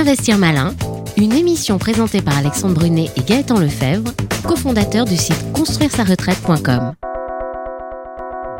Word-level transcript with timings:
Investir 0.00 0.38
Malin, 0.38 0.74
une 1.18 1.34
émission 1.34 1.76
présentée 1.76 2.22
par 2.22 2.34
Alexandre 2.38 2.72
Brunet 2.72 3.10
et 3.18 3.20
Gaëtan 3.20 3.60
Lefebvre, 3.60 4.10
cofondateurs 4.44 5.04
du 5.04 5.14
site 5.14 5.52
construire-sa-retraite.com. 5.52 6.94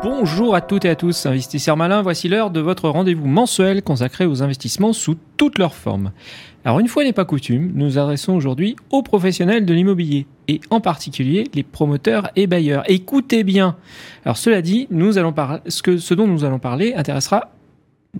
Bonjour 0.03 0.53
à 0.53 0.61
toutes 0.61 0.85
et 0.85 0.89
à 0.89 0.95
tous, 0.95 1.25
investisseurs 1.25 1.77
malins, 1.77 2.03
voici 2.03 2.29
l'heure 2.29 2.51
de 2.51 2.59
votre 2.59 2.89
rendez-vous 2.89 3.25
mensuel 3.25 3.81
consacré 3.81 4.27
aux 4.27 4.43
investissements 4.43 4.93
sous 4.93 5.15
toutes 5.35 5.57
leurs 5.57 5.73
formes. 5.73 6.11
Alors 6.63 6.79
une 6.79 6.87
fois 6.87 7.03
n'est 7.03 7.11
pas 7.11 7.25
coutume, 7.25 7.71
nous 7.73 7.97
adressons 7.97 8.33
aujourd'hui 8.33 8.75
aux 8.91 9.01
professionnels 9.01 9.65
de 9.65 9.73
l'immobilier 9.73 10.27
et 10.47 10.61
en 10.69 10.79
particulier 10.79 11.45
les 11.55 11.63
promoteurs 11.63 12.29
et 12.35 12.45
bailleurs. 12.45 12.83
Écoutez 12.85 13.43
bien. 13.43 13.77
Alors 14.25 14.37
cela 14.37 14.61
dit, 14.61 14.87
ce 14.91 16.13
dont 16.13 16.27
nous 16.27 16.43
allons 16.43 16.59
parler 16.59 16.93
intéressera 16.93 17.49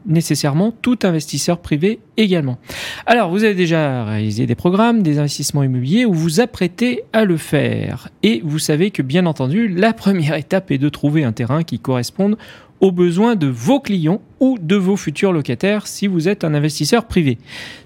nécessairement 0.06 0.72
tout 0.72 1.00
investisseur 1.04 1.60
privé 1.60 2.00
également. 2.18 2.58
Alors, 3.06 3.30
vous 3.30 3.44
avez 3.44 3.56
déjà 3.56 4.06
réalisé 4.06 4.46
des 4.46 4.56
programmes, 4.56 5.04
des 5.04 5.20
investissements 5.20 5.64
immobiliers 5.64 6.06
ou 6.06 6.14
vous 6.14 6.40
apprêtez 6.40 7.04
à 7.14 7.26
le 7.26 7.38
faire. 7.38 8.10
Et 8.24 8.42
vous 8.44 8.60
savez 8.60 8.92
que, 8.92 9.02
bien 9.02 9.26
entendu, 9.26 9.68
la 9.68 9.94
première 10.02 10.36
étape 10.36 10.72
est 10.72 10.78
de 10.78 10.90
trouver 10.90 11.24
un 11.24 11.32
terrain 11.32 11.64
qui 11.64 11.80
corresponde 11.80 12.38
aux 12.82 12.92
besoins 12.92 13.36
de 13.36 13.48
vos 13.48 13.80
clients 13.80 14.22
ou 14.40 14.58
de 14.60 14.76
vos 14.76 14.98
futurs 14.98 15.32
locataires 15.32 15.88
si 15.88 16.08
vous 16.08 16.28
êtes 16.28 16.44
un 16.44 16.54
investisseur 16.54 17.06
privé. 17.06 17.38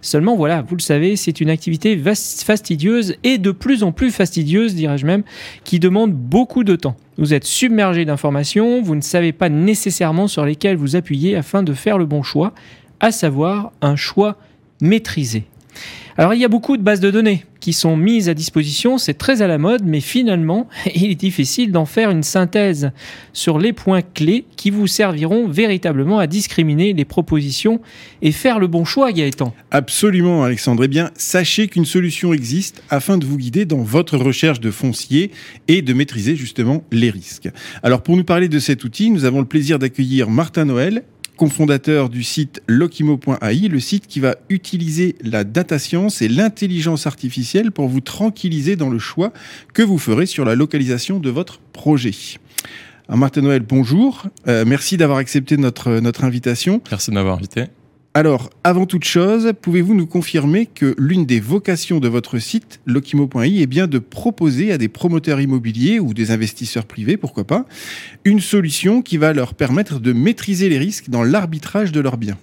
Seulement 0.02 0.36
voilà, 0.36 0.62
vous 0.62 0.76
le 0.76 0.82
savez, 0.82 1.18
c'est 1.18 1.42
une 1.42 1.50
activité 1.50 2.02
fastidieuse 2.02 3.16
et 3.24 3.38
de 3.38 3.52
plus 3.52 3.84
en 3.84 3.92
plus 3.92 4.12
fastidieuse, 4.12 4.74
dirais-je 4.74 5.06
même, 5.06 5.24
qui 5.66 5.80
demande 5.80 6.14
beaucoup 6.14 6.64
de 6.64 6.76
temps. 6.76 6.96
Vous 7.18 7.34
êtes 7.34 7.46
submergé 7.46 8.06
d'informations, 8.06 8.82
vous 8.82 8.96
ne 8.96 9.02
savez 9.02 9.34
pas 9.34 9.50
nécessairement 9.50 10.28
sur 10.28 10.46
lesquelles 10.46 10.78
vous 10.78 10.96
appuyer 10.96 11.36
afin 11.36 11.62
de 11.62 11.74
faire 11.74 11.98
le 11.98 12.06
bon 12.06 12.24
choix, 12.24 12.54
à 13.02 13.12
savoir 13.12 13.74
un 13.82 13.98
choix 13.98 14.38
maîtrisé. 14.82 15.44
Alors 16.18 16.34
il 16.34 16.40
y 16.40 16.46
a 16.46 16.48
beaucoup 16.48 16.78
de 16.78 16.82
bases 16.82 17.02
de 17.02 17.12
données 17.12 17.44
qui 17.60 17.74
sont 17.74 17.98
mises 17.98 18.30
à 18.30 18.34
disposition, 18.34 18.98
c'est 18.98 19.16
très 19.16 19.42
à 19.42 19.48
la 19.48 19.58
mode, 19.58 19.82
mais 19.84 20.00
finalement 20.00 20.70
il 20.96 21.12
est 21.12 21.16
difficile 21.16 21.74
d'en 21.74 21.86
faire 21.86 22.10
une 22.10 22.24
synthèse 22.24 22.92
sur 23.34 23.60
les 23.60 23.74
points 23.74 24.02
clés 24.02 24.46
qui 24.56 24.70
vous 24.70 24.88
serviront 24.88 25.50
véritablement 25.50 26.20
à 26.20 26.28
discriminer 26.28 26.94
les 26.94 27.04
propositions 27.04 27.82
et 28.22 28.32
faire 28.32 28.60
le 28.60 28.68
bon 28.68 28.86
choix, 28.86 29.12
Gaëtan. 29.12 29.54
Absolument 29.72 30.44
Alexandre. 30.44 30.86
Eh 30.86 30.88
bien, 30.88 31.12
sachez 31.16 31.68
qu'une 31.68 31.86
solution 31.86 32.32
existe 32.34 32.82
afin 32.90 33.18
de 33.18 33.26
vous 33.26 33.38
guider 33.38 33.66
dans 33.66 33.84
votre 33.84 34.18
recherche 34.18 34.62
de 34.62 34.72
foncier 34.72 35.32
et 35.68 35.82
de 35.82 35.94
maîtriser 35.94 36.38
justement 36.38 36.84
les 36.92 37.10
risques. 37.10 37.50
Alors 37.84 38.04
pour 38.04 38.16
nous 38.16 38.24
parler 38.24 38.48
de 38.48 38.60
cet 38.60 38.86
outil, 38.86 39.10
nous 39.10 39.26
avons 39.26 39.40
le 39.40 39.48
plaisir 39.48 39.80
d'accueillir 39.80 40.30
Martin 40.30 40.64
Noël, 40.64 41.04
cofondateur 41.36 42.10
du 42.10 42.24
site 42.24 42.62
Lokimo.ai, 42.68 43.68
le 43.68 43.80
site 43.80 44.08
qui 44.08 44.20
va 44.20 44.36
utiliser 44.50 45.16
la 45.22 45.44
data 45.44 45.80
science 45.80 46.22
et 46.22 46.28
l'intelligence 46.28 47.08
artificielle 47.08 47.72
pour 47.72 47.88
vous 47.88 48.02
tranquilliser 48.02 48.76
dans 48.76 48.90
le 48.90 49.00
choix 49.00 49.32
que 49.74 49.84
vous 49.84 49.98
ferez 49.98 50.26
sur 50.26 50.46
la 50.46 50.56
localisation 50.56 51.20
de 51.20 51.30
votre 51.30 51.60
projet. 51.60 52.14
Martin 53.10 53.42
Noël, 53.42 53.62
bonjour. 53.62 54.24
Euh, 54.48 54.66
merci 54.66 54.98
d'avoir 54.98 55.20
accepté 55.20 55.58
notre, 55.58 56.00
notre 56.00 56.24
invitation. 56.24 56.82
Merci 56.90 57.12
de 57.12 57.16
m'avoir 57.16 57.38
invité. 57.38 57.66
Alors, 58.18 58.50
avant 58.64 58.86
toute 58.86 59.04
chose, 59.04 59.52
pouvez-vous 59.62 59.94
nous 59.94 60.08
confirmer 60.08 60.68
que 60.68 60.96
l'une 60.98 61.26
des 61.26 61.42
vocations 61.42 62.00
de 62.00 62.08
votre 62.08 62.40
site, 62.40 62.80
Lokimo.i, 62.86 63.62
est 63.62 63.68
bien 63.68 63.88
de 63.88 64.00
proposer 64.00 64.72
à 64.72 64.78
des 64.78 64.88
promoteurs 64.88 65.42
immobiliers 65.42 66.00
ou 66.00 66.14
des 66.14 66.32
investisseurs 66.32 66.86
privés, 66.86 67.18
pourquoi 67.18 67.44
pas, 67.44 67.66
une 68.24 68.40
solution 68.40 69.02
qui 69.02 69.18
va 69.18 69.34
leur 69.34 69.54
permettre 69.54 70.00
de 70.00 70.14
maîtriser 70.14 70.70
les 70.70 70.78
risques 70.78 71.10
dans 71.10 71.24
l'arbitrage 71.24 71.92
de 71.92 72.00
leurs 72.00 72.16
biens? 72.16 72.38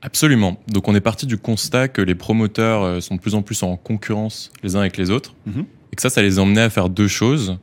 Absolument. 0.00 0.58
Donc 0.68 0.88
on 0.88 0.94
est 0.94 1.02
parti 1.02 1.26
du 1.26 1.36
constat 1.36 1.88
que 1.88 2.00
les 2.00 2.14
promoteurs 2.14 2.82
euh, 2.82 3.00
sont 3.00 3.16
de 3.16 3.20
plus 3.20 3.34
en 3.34 3.42
plus 3.42 3.62
en 3.62 3.76
concurrence 3.76 4.52
les 4.62 4.74
uns 4.74 4.80
avec 4.80 4.96
les 4.96 5.10
autres, 5.10 5.34
mhm. 5.44 5.66
et 5.92 5.96
que 5.96 6.00
ça, 6.00 6.08
ça 6.08 6.22
les 6.22 6.38
emmenait 6.38 6.62
à 6.62 6.70
faire 6.70 6.88
deux 6.88 7.08
choses. 7.08 7.58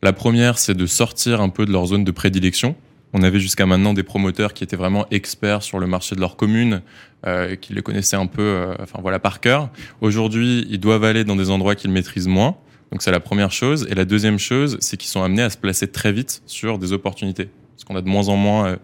La 0.00 0.12
première, 0.12 0.58
c'est 0.58 0.74
de 0.74 0.86
sortir 0.86 1.40
un 1.40 1.48
peu 1.48 1.66
de 1.66 1.72
leur 1.72 1.86
zone 1.86 2.04
de 2.04 2.12
prédilection, 2.12 2.76
on 3.14 3.22
avait 3.22 3.38
jusqu'à 3.38 3.64
maintenant 3.64 3.94
des 3.94 4.02
promoteurs 4.02 4.52
qui 4.52 4.64
étaient 4.64 4.76
vraiment 4.76 5.06
experts 5.12 5.62
sur 5.62 5.78
le 5.78 5.86
marché 5.86 6.16
de 6.16 6.20
leur 6.20 6.36
commune, 6.36 6.82
euh, 7.26 7.54
qui 7.54 7.72
les 7.72 7.80
connaissaient 7.80 8.16
un 8.16 8.26
peu, 8.26 8.42
euh, 8.42 8.74
enfin 8.80 8.98
voilà, 9.00 9.20
par 9.20 9.40
cœur. 9.40 9.70
Aujourd'hui, 10.00 10.66
ils 10.68 10.80
doivent 10.80 11.04
aller 11.04 11.22
dans 11.22 11.36
des 11.36 11.48
endroits 11.48 11.76
qu'ils 11.76 11.92
maîtrisent 11.92 12.26
moins. 12.26 12.56
Donc 12.90 13.02
c'est 13.02 13.12
la 13.12 13.20
première 13.20 13.52
chose. 13.52 13.86
Et 13.88 13.94
la 13.94 14.04
deuxième 14.04 14.40
chose, 14.40 14.76
c'est 14.80 14.96
qu'ils 14.96 15.08
sont 15.08 15.22
amenés 15.22 15.42
à 15.42 15.50
se 15.50 15.56
placer 15.56 15.86
très 15.86 16.12
vite 16.12 16.42
sur 16.46 16.78
des 16.78 16.92
opportunités. 16.92 17.48
Parce 17.76 17.84
qu'on 17.84 17.96
a 17.96 18.02
de 18.02 18.08
moins 18.08 18.28
en 18.28 18.36
moins 18.36 18.66
euh, 18.66 18.76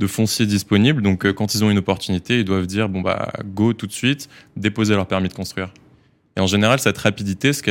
de 0.00 0.06
fonciers 0.06 0.46
disponibles. 0.46 1.00
Donc 1.00 1.24
euh, 1.24 1.32
quand 1.32 1.54
ils 1.54 1.64
ont 1.64 1.70
une 1.70 1.78
opportunité, 1.78 2.40
ils 2.40 2.44
doivent 2.44 2.66
dire, 2.66 2.90
bon 2.90 3.00
bah, 3.00 3.32
go 3.46 3.72
tout 3.72 3.86
de 3.86 3.92
suite, 3.92 4.28
déposer 4.56 4.94
leur 4.94 5.06
permis 5.06 5.28
de 5.28 5.34
construire. 5.34 5.72
Et 6.36 6.40
en 6.40 6.46
général, 6.46 6.78
cette 6.78 6.98
rapidité, 6.98 7.54
ce 7.54 7.62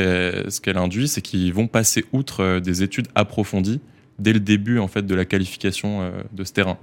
qu'elle 0.60 0.76
induit, 0.76 1.06
c'est 1.06 1.22
qu'ils 1.22 1.54
vont 1.54 1.68
passer 1.68 2.04
outre 2.12 2.58
des 2.58 2.82
études 2.82 3.06
approfondies 3.14 3.80
dès 4.18 4.32
le 4.32 4.40
début 4.40 4.78
en 4.78 4.88
fait 4.88 5.06
de 5.06 5.14
la 5.14 5.24
qualification 5.24 6.02
euh, 6.02 6.10
de 6.32 6.44
ce 6.44 6.52
terrain. 6.52 6.78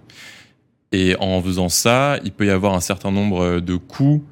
Et 0.91 1.15
en 1.19 1.41
faisant 1.41 1.69
ça, 1.69 2.19
il 2.23 2.31
peut 2.31 2.45
y 2.45 2.49
avoir 2.49 2.73
un 2.73 2.79
certain 2.79 3.11
nombre 3.11 3.59
de 3.59 3.75
coûts 3.75 4.23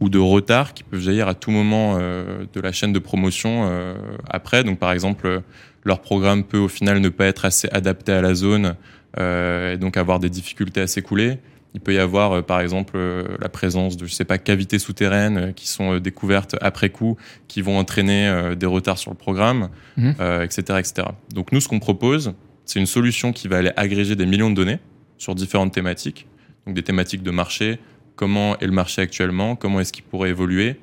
ou 0.00 0.08
de 0.08 0.18
retards 0.18 0.72
qui 0.72 0.82
peuvent 0.82 1.00
jaillir 1.00 1.28
à 1.28 1.34
tout 1.34 1.50
moment 1.50 1.96
euh, 1.98 2.44
de 2.52 2.60
la 2.60 2.72
chaîne 2.72 2.92
de 2.92 2.98
promotion 2.98 3.66
euh, 3.66 3.94
après. 4.28 4.64
Donc 4.64 4.78
par 4.78 4.92
exemple, 4.92 5.42
leur 5.84 6.00
programme 6.00 6.44
peut 6.44 6.58
au 6.58 6.68
final 6.68 7.00
ne 7.00 7.08
pas 7.08 7.26
être 7.26 7.44
assez 7.44 7.68
adapté 7.70 8.12
à 8.12 8.22
la 8.22 8.34
zone 8.34 8.76
et 9.18 9.78
donc 9.78 9.96
avoir 9.96 10.18
des 10.18 10.28
difficultés 10.28 10.82
à 10.82 10.86
s'écouler. 10.86 11.38
Il 11.72 11.80
peut 11.80 11.94
y 11.94 11.98
avoir, 11.98 12.44
par 12.44 12.60
exemple, 12.60 12.98
la 13.40 13.48
présence 13.48 13.96
de, 13.96 14.04
je 14.04 14.12
sais 14.12 14.26
pas, 14.26 14.36
cavités 14.36 14.78
souterraines 14.78 15.54
qui 15.54 15.68
sont 15.68 15.96
découvertes 15.96 16.54
après 16.60 16.90
coup, 16.90 17.16
qui 17.48 17.62
vont 17.62 17.78
entraîner 17.78 18.54
des 18.56 18.66
retards 18.66 18.98
sur 18.98 19.10
le 19.10 19.16
programme, 19.16 19.70
etc., 19.96 20.64
mmh. 20.68 20.76
etc. 20.76 21.08
Donc 21.32 21.50
nous, 21.52 21.62
ce 21.62 21.68
qu'on 21.68 21.78
propose, 21.78 22.34
c'est 22.66 22.80
une 22.80 22.86
solution 22.86 23.32
qui 23.32 23.48
va 23.48 23.58
aller 23.58 23.72
agréger 23.76 24.16
des 24.16 24.26
millions 24.26 24.50
de 24.50 24.56
données 24.56 24.78
sur 25.16 25.34
différentes 25.34 25.72
thématiques. 25.72 26.26
Donc 26.66 26.74
des 26.74 26.82
thématiques 26.82 27.22
de 27.22 27.30
marché, 27.30 27.78
comment 28.16 28.58
est 28.58 28.66
le 28.66 28.72
marché 28.72 29.00
actuellement, 29.00 29.56
comment 29.56 29.80
est-ce 29.80 29.92
qu'il 29.92 30.04
pourrait 30.04 30.30
évoluer, 30.30 30.76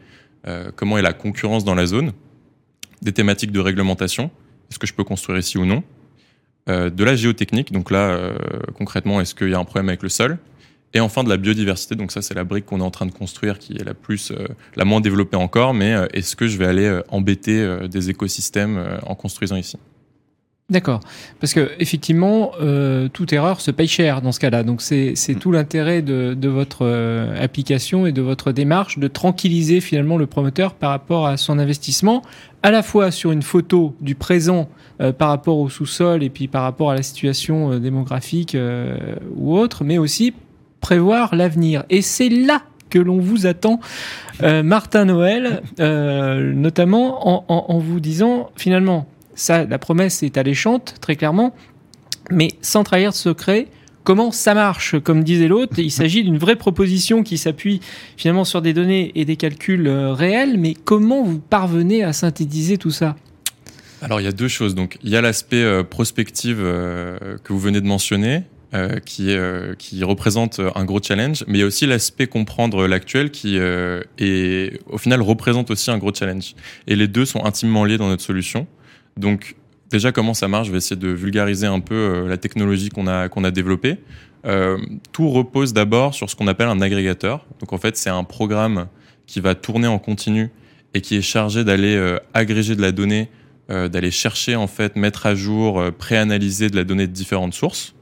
euh, 0.48 0.72
comment 0.76 0.98
est 0.98 1.02
la 1.02 1.14
concurrence 1.14 1.66
dans 1.66 1.76
la 1.76 1.86
zone, 1.86 2.14
des 3.02 3.12
thématiques 3.12 3.52
de 3.52 3.60
réglementation, 3.60 4.32
est-ce 4.72 4.80
que 4.80 4.88
je 4.88 4.94
peux 4.94 5.04
construire 5.04 5.38
ici 5.40 5.58
ou 5.58 5.66
non, 5.66 5.84
euh, 6.70 6.90
de 6.90 7.04
la 7.04 7.16
géotechnique, 7.16 7.74
donc 7.74 7.92
là 7.92 8.12
euh, 8.12 8.38
concrètement 8.76 9.20
est-ce 9.20 9.36
qu'il 9.36 9.50
y 9.50 9.54
a 9.54 9.60
un 9.60 9.66
problème 9.66 9.90
avec 9.90 10.04
le 10.04 10.10
sol, 10.10 10.38
et 10.94 11.02
enfin 11.02 11.24
de 11.24 11.30
la 11.30 11.38
biodiversité, 11.38 11.96
donc 11.96 12.12
ça 12.12 12.22
c'est 12.22 12.34
la 12.34 12.46
brique 12.46 12.66
qu'on 12.66 12.80
est 12.80 12.84
en 12.84 12.92
train 12.92 13.08
de 13.08 13.12
construire 13.12 13.60
qui 13.60 13.74
est 13.74 13.84
la 13.84 13.94
plus, 13.94 14.32
la 14.76 14.86
moins 14.86 15.02
développée 15.02 15.38
encore, 15.38 15.74
mais 15.74 15.96
est-ce 16.14 16.36
que 16.36 16.48
je 16.48 16.58
vais 16.58 16.68
aller 16.68 17.02
embêter 17.10 17.88
des 17.90 18.12
écosystèmes 18.12 19.00
en 19.04 19.16
construisant 19.16 19.56
ici? 19.56 19.78
D'accord. 20.70 21.02
Parce 21.42 21.54
que 21.54 21.72
effectivement, 21.80 22.54
euh, 22.62 23.10
toute 23.10 23.34
erreur 23.34 23.60
se 23.60 23.70
paye 23.70 23.88
cher 23.88 24.22
dans 24.22 24.32
ce 24.32 24.40
cas-là. 24.40 24.64
Donc 24.64 24.82
c'est 24.82 25.14
mm. 25.14 25.36
tout 25.36 25.52
l'intérêt 25.52 26.02
de, 26.02 26.48
votre 26.48 26.80
euh, 26.86 27.44
application 27.44 28.08
et 28.08 28.14
de 28.14 28.22
votre 28.22 28.54
démarche 28.54 28.98
de 28.98 29.08
tranquilliser 29.10 29.82
finalement 29.82 30.18
le 30.18 30.26
promoteur 30.26 30.74
par 30.74 30.92
rapport 30.92 31.28
à 31.28 31.36
son 31.36 31.60
investissement, 31.60 32.22
à 32.64 32.72
la 32.72 32.82
fois 32.82 33.12
sur 33.12 33.34
une 33.34 33.42
photo 33.42 33.94
du 34.00 34.16
présent 34.16 34.70
euh, 35.02 35.12
par 35.12 35.30
rapport 35.30 35.58
au 35.58 35.70
sous-sol 35.70 36.24
et 36.24 36.30
puis 36.30 36.48
par 36.48 36.64
rapport 36.64 36.92
à 36.92 36.96
la 36.96 37.04
situation 37.04 37.78
démographique 37.78 38.56
ou 39.36 39.58
autre, 39.58 39.84
mais 39.84 39.98
aussi 39.98 40.34
prévoir 40.80 41.36
l'avenir. 41.36 41.84
Et 41.90 42.02
c'est 42.02 42.30
là 42.30 42.62
que 42.90 43.00
l'on 43.00 43.20
vous 43.20 43.48
attend, 43.48 43.80
Martin 44.42 45.06
Noël, 45.06 45.64
notamment 45.80 47.50
en 47.50 47.80
vous 47.80 48.00
disant 48.00 48.52
finalement 48.56 49.08
la 49.50 49.80
promesse 49.80 50.24
est 50.24 50.38
alléchante, 50.38 50.96
très 51.02 51.16
clairement, 51.16 51.54
mais 52.32 52.50
sans 52.62 52.84
trahir 52.84 53.12
de 53.12 53.16
secret, 53.16 53.68
comment 54.04 54.32
ça 54.32 54.54
marche? 54.54 55.00
Comme 55.00 55.24
disait 55.24 55.48
l'autre, 55.48 55.74
il 55.78 55.92
s'agit 55.92 56.24
d'une 56.24 56.38
vraie 56.38 56.56
proposition 56.56 57.24
qui 57.24 57.38
s'appuie 57.38 57.82
finalement 58.18 58.46
sur 58.46 58.62
des 58.62 58.74
données 58.74 59.12
et 59.16 59.26
des 59.26 59.36
calculs 59.36 59.88
euh, 59.88 60.14
réels, 60.14 60.58
mais 60.58 60.74
comment 60.74 61.24
vous 61.24 61.40
parvenez 61.40 62.04
à 62.04 62.14
synthétiser 62.14 62.78
tout 62.78 62.92
ça? 62.92 63.16
Alors 64.02 64.20
il 64.20 64.26
y 64.26 64.28
a 64.28 64.34
deux 64.34 64.48
choses. 64.48 64.76
Donc 64.76 64.98
il 65.04 65.10
y 65.10 65.16
a 65.16 65.22
l'aspect 65.22 65.64
euh, 65.64 65.84
prospective 65.84 66.60
euh, 66.60 67.38
que 67.44 67.54
vous 67.54 67.60
venez 67.60 67.82
de 67.82 67.88
mentionner, 67.88 68.44
qui, 69.06 69.38
représente 70.04 70.60
un 70.74 70.84
gros 70.84 71.00
challenge, 71.00 71.44
mais 71.46 71.60
il 71.60 71.62
y 71.62 71.64
a 71.64 71.68
aussi 71.68 71.86
l'aspect 71.86 72.26
comprendre 72.26 72.88
l'actuel 72.88 73.30
qui 73.30 73.60
au 73.60 74.98
final 74.98 75.22
représente 75.22 75.70
aussi 75.70 75.92
un 75.92 76.00
gros 76.00 76.12
challenge. 76.12 76.56
Et 76.88 76.96
les 76.96 77.08
deux 77.08 77.26
sont 77.26 77.46
intimement 77.46 77.86
liés 77.86 78.00
dans 78.00 78.08
notre 78.08 78.24
solution. 78.24 78.66
Donc 79.18 79.56
déjà 79.94 80.12
comment 80.12 80.34
ça 80.34 80.48
marche, 80.48 80.68
je 80.68 80.72
vais 80.72 80.80
essayer 80.80 81.00
de 81.00 81.10
vulgariser 81.10 81.68
un 81.68 81.80
peu 81.80 81.96
euh, 81.96 82.28
la 82.28 82.38
technologie 82.38 82.90
qu'on 82.90 83.08
a, 83.08 83.30
qu'on 83.30 83.44
a 83.44 83.52
développée. 83.52 83.98
Euh, 84.46 84.78
tout 85.12 85.30
repose 85.30 85.72
d'abord 85.72 86.14
sur 86.14 86.30
ce 86.30 86.36
qu'on 86.36 86.48
appelle 86.48 86.68
un 86.68 86.82
agrégateur. 86.82 87.46
Donc 87.60 87.72
en 87.74 87.78
fait 87.78 87.96
c'est 87.96 88.10
un 88.10 88.24
programme 88.24 88.88
qui 89.28 89.40
va 89.40 89.56
tourner 89.56 89.88
en 89.88 90.00
continu 90.00 90.50
et 90.94 91.02
qui 91.02 91.16
est 91.16 91.22
chargé 91.22 91.64
d'aller 91.64 91.96
euh, 91.96 92.20
agréger 92.34 92.76
de 92.76 92.82
la 92.82 92.92
donnée, 92.92 93.30
d'aller 93.70 94.12
chercher 94.12 94.56
en 94.56 94.68
fait, 94.68 94.98
mettre 94.98 95.26
à 95.26 95.34
jour, 95.34 95.82
préanalyser 95.98 96.70
de 96.70 96.76
la 96.76 96.84
donnée 96.84 97.08
de 97.08 97.14
différentes 97.14 97.54
sources. 97.54 97.96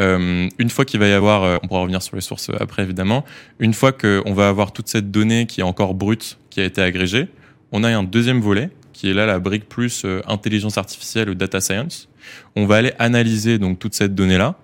Une 0.00 0.70
fois 0.70 0.84
qu'il 0.86 0.98
va 0.98 1.06
y 1.06 1.12
avoir, 1.12 1.60
on 1.62 1.68
pourra 1.68 1.82
revenir 1.82 2.02
sur 2.02 2.16
les 2.16 2.22
sources 2.22 2.50
après 2.58 2.82
évidemment, 2.82 3.22
une 3.60 3.74
fois 3.74 3.92
qu'on 3.92 4.32
va 4.32 4.48
avoir 4.48 4.72
toute 4.72 4.88
cette 4.88 5.12
donnée 5.12 5.46
qui 5.46 5.60
est 5.60 5.64
encore 5.64 5.94
brute, 5.94 6.38
qui 6.50 6.60
a 6.60 6.64
été 6.64 6.80
agrégée, 6.80 7.28
on 7.70 7.84
a 7.84 7.90
un 7.90 8.02
deuxième 8.02 8.40
volet 8.40 8.70
qui 8.94 9.10
est 9.10 9.12
là 9.12 9.26
la 9.26 9.38
brique 9.38 9.68
plus 9.68 10.04
euh, 10.06 10.22
intelligence 10.26 10.78
artificielle 10.78 11.28
ou 11.28 11.34
data 11.34 11.60
science. 11.60 12.08
On 12.56 12.64
va 12.64 12.76
aller 12.76 12.92
analyser 12.98 13.58
donc 13.58 13.78
toute 13.78 13.92
cette 13.92 14.14
donnée-là 14.14 14.54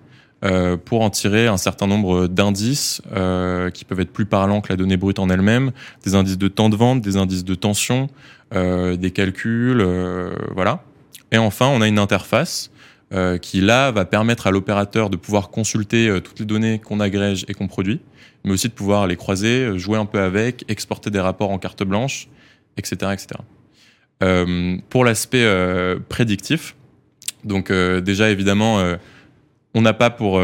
euh, 0.43 0.77
pour 0.77 1.01
en 1.01 1.11
tirer 1.11 1.45
un 1.45 1.57
certain 1.57 1.85
nombre 1.85 2.25
d'indices 2.25 3.03
euh, 3.11 3.69
qui 3.69 3.85
peuvent 3.85 3.99
être 3.99 4.11
plus 4.11 4.25
parlants 4.25 4.61
que 4.61 4.69
la 4.69 4.77
donnée 4.77 4.97
brute 4.97 5.19
en 5.19 5.29
elle-même, 5.29 5.71
des 6.03 6.15
indices 6.15 6.39
de 6.39 6.47
temps 6.47 6.69
de 6.69 6.75
vente, 6.75 7.01
des 7.01 7.17
indices 7.17 7.45
de 7.45 7.53
tension, 7.53 8.09
des 8.53 9.11
calculs, 9.11 9.81
voilà. 10.53 10.83
Et 11.31 11.37
enfin, 11.37 11.67
on 11.67 11.79
a 11.79 11.87
une 11.87 11.99
interface 11.99 12.69
qui 13.41 13.61
là 13.61 13.91
va 13.91 14.03
permettre 14.03 14.45
à 14.45 14.51
l'opérateur 14.51 15.09
de 15.09 15.15
pouvoir 15.15 15.51
consulter 15.51 16.19
toutes 16.21 16.41
les 16.41 16.45
données 16.45 16.79
qu'on 16.79 16.99
agrège 16.99 17.45
et 17.47 17.53
qu'on 17.53 17.69
produit, 17.69 18.01
mais 18.43 18.51
aussi 18.51 18.67
de 18.67 18.73
pouvoir 18.73 19.07
les 19.07 19.15
croiser, 19.15 19.79
jouer 19.79 19.97
un 19.97 20.05
peu 20.05 20.19
avec, 20.19 20.65
exporter 20.67 21.09
des 21.09 21.21
rapports 21.21 21.49
en 21.49 21.59
carte 21.59 21.83
blanche, 21.83 22.27
etc. 22.75 23.13
etc. 23.13 23.39
pour 24.89 25.05
l'aspect 25.05 25.45
prédictif, 26.09 26.75
donc 27.43 27.71
déjà 27.71 28.29
évidemment, 28.29 28.79
on 29.73 29.81
n'a 29.81 29.93
pas 29.93 30.09
pour 30.11 30.39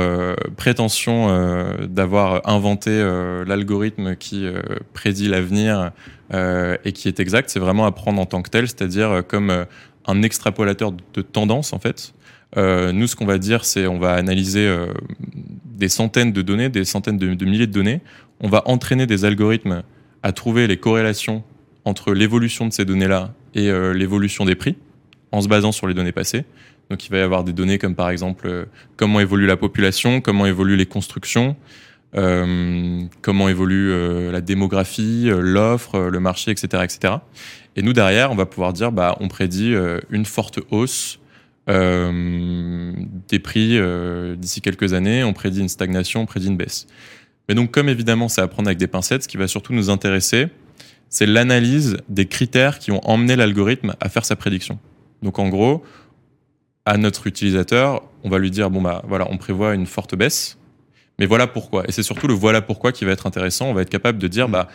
prétention 0.55 1.75
d'avoir 1.87 2.47
inventé 2.49 2.91
l'algorithme 3.45 4.15
qui 4.15 4.47
prédit 4.93 5.27
l'avenir 5.27 5.91
et 6.33 6.91
qui 6.91 7.07
est 7.07 7.19
exact, 7.19 7.49
c'est 7.49 7.59
vraiment 7.59 7.85
à 7.85 7.91
prendre 7.91 8.19
en 8.19 8.25
tant 8.25 8.41
que 8.41 8.49
tel, 8.49 8.67
c'est-à-dire 8.67 9.21
comme 9.27 9.65
un 10.07 10.23
extrapolateur 10.23 10.91
de 11.13 11.21
tendance 11.21 11.73
en 11.73 11.79
fait. 11.79 12.13
Euh, 12.55 12.91
nous, 12.91 13.07
ce 13.07 13.15
qu'on 13.15 13.25
va 13.25 13.37
dire, 13.37 13.65
c'est 13.65 13.87
on 13.87 13.99
va 13.99 14.13
analyser 14.13 14.65
euh, 14.65 14.87
des 15.65 15.89
centaines 15.89 16.31
de 16.31 16.41
données, 16.41 16.69
des 16.69 16.85
centaines 16.85 17.17
de, 17.17 17.45
milliers 17.45 17.67
de 17.67 17.71
données. 17.71 18.01
On 18.39 18.47
va 18.47 18.63
entraîner 18.65 19.05
des 19.05 19.25
algorithmes 19.25 19.83
à 20.23 20.31
trouver 20.31 20.67
les 20.67 20.77
corrélations 20.77 21.43
entre 21.83 22.13
l'évolution 22.13 22.67
de 22.67 22.73
ces 22.73 22.85
données-là 22.85 23.33
et 23.57 23.69
euh, 23.69 23.91
l'évolution 23.91 24.45
des 24.45 24.55
prix, 24.55 24.75
en 25.33 25.41
se 25.41 25.49
basant 25.49 25.73
sur 25.73 25.87
les 25.87 25.93
données 25.93 26.13
passées. 26.13 26.45
Donc, 26.89 27.05
il 27.05 27.11
va 27.11 27.17
y 27.17 27.21
avoir 27.21 27.43
des 27.43 27.51
données 27.51 27.77
comme 27.77 27.95
par 27.95 28.09
exemple 28.09 28.67
comment 28.95 29.19
évolue 29.19 29.45
la 29.45 29.57
population, 29.57 30.21
comment 30.21 30.45
évoluent 30.45 30.77
les 30.77 30.85
constructions, 30.85 31.57
comment 32.13 33.49
évolue 33.49 34.31
la 34.31 34.39
démographie, 34.39 35.29
l'offre, 35.29 35.99
le 35.99 36.19
marché, 36.21 36.51
etc., 36.51 36.85
etc. 36.85 37.15
Et 37.75 37.81
nous 37.81 37.91
derrière, 37.91 38.31
on 38.31 38.35
va 38.35 38.45
pouvoir 38.45 38.71
dire, 38.71 38.93
bah, 38.93 39.17
on 39.19 39.27
prédit 39.27 39.75
une 40.09 40.23
forte 40.23 40.61
hausse 40.71 41.19
euh, 41.69 42.93
des 43.27 43.39
prix 43.39 43.77
euh, 43.77 44.37
d'ici 44.37 44.61
quelques 44.61 44.93
années, 44.93 45.25
on 45.25 45.33
prédit 45.33 45.59
une 45.59 45.67
stagnation, 45.67 46.21
on 46.21 46.25
prédit 46.25 46.47
une 46.47 46.55
baisse. 46.55 46.87
Mais 47.49 47.55
donc, 47.55 47.71
comme 47.71 47.89
évidemment, 47.89 48.29
c'est 48.29 48.41
à 48.41 48.47
prendre 48.47 48.69
avec 48.69 48.77
des 48.77 48.87
pincettes, 48.87 49.23
ce 49.23 49.27
qui 49.27 49.35
va 49.35 49.47
surtout 49.47 49.73
nous 49.73 49.89
intéresser, 49.89 50.47
c'est 51.09 51.25
l'analyse 51.25 51.97
des 52.09 52.25
critères 52.25 52.79
qui 52.79 52.91
ont 52.91 53.01
emmené 53.07 53.35
l'algorithme 53.35 53.95
à 53.99 54.09
faire 54.09 54.25
sa 54.25 54.35
prédiction. 54.35 54.79
Donc, 55.21 55.39
en 55.39 55.49
gros, 55.49 55.83
à 56.85 56.97
notre 56.97 57.27
utilisateur, 57.27 58.03
on 58.23 58.29
va 58.29 58.39
lui 58.39 58.51
dire 58.51 58.69
bon 58.69 58.81
bah 58.81 59.03
voilà, 59.07 59.27
on 59.29 59.37
prévoit 59.37 59.73
une 59.73 59.85
forte 59.85 60.15
baisse, 60.15 60.57
mais 61.19 61.25
voilà 61.25 61.47
pourquoi. 61.47 61.83
Et 61.87 61.91
c'est 61.91 62.03
surtout 62.03 62.27
le 62.27 62.33
voilà 62.33 62.61
pourquoi 62.61 62.91
qui 62.91 63.05
va 63.05 63.11
être 63.11 63.27
intéressant. 63.27 63.69
On 63.69 63.73
va 63.73 63.81
être 63.81 63.89
capable 63.89 64.19
de 64.19 64.27
dire 64.27 64.47
bah 64.47 64.67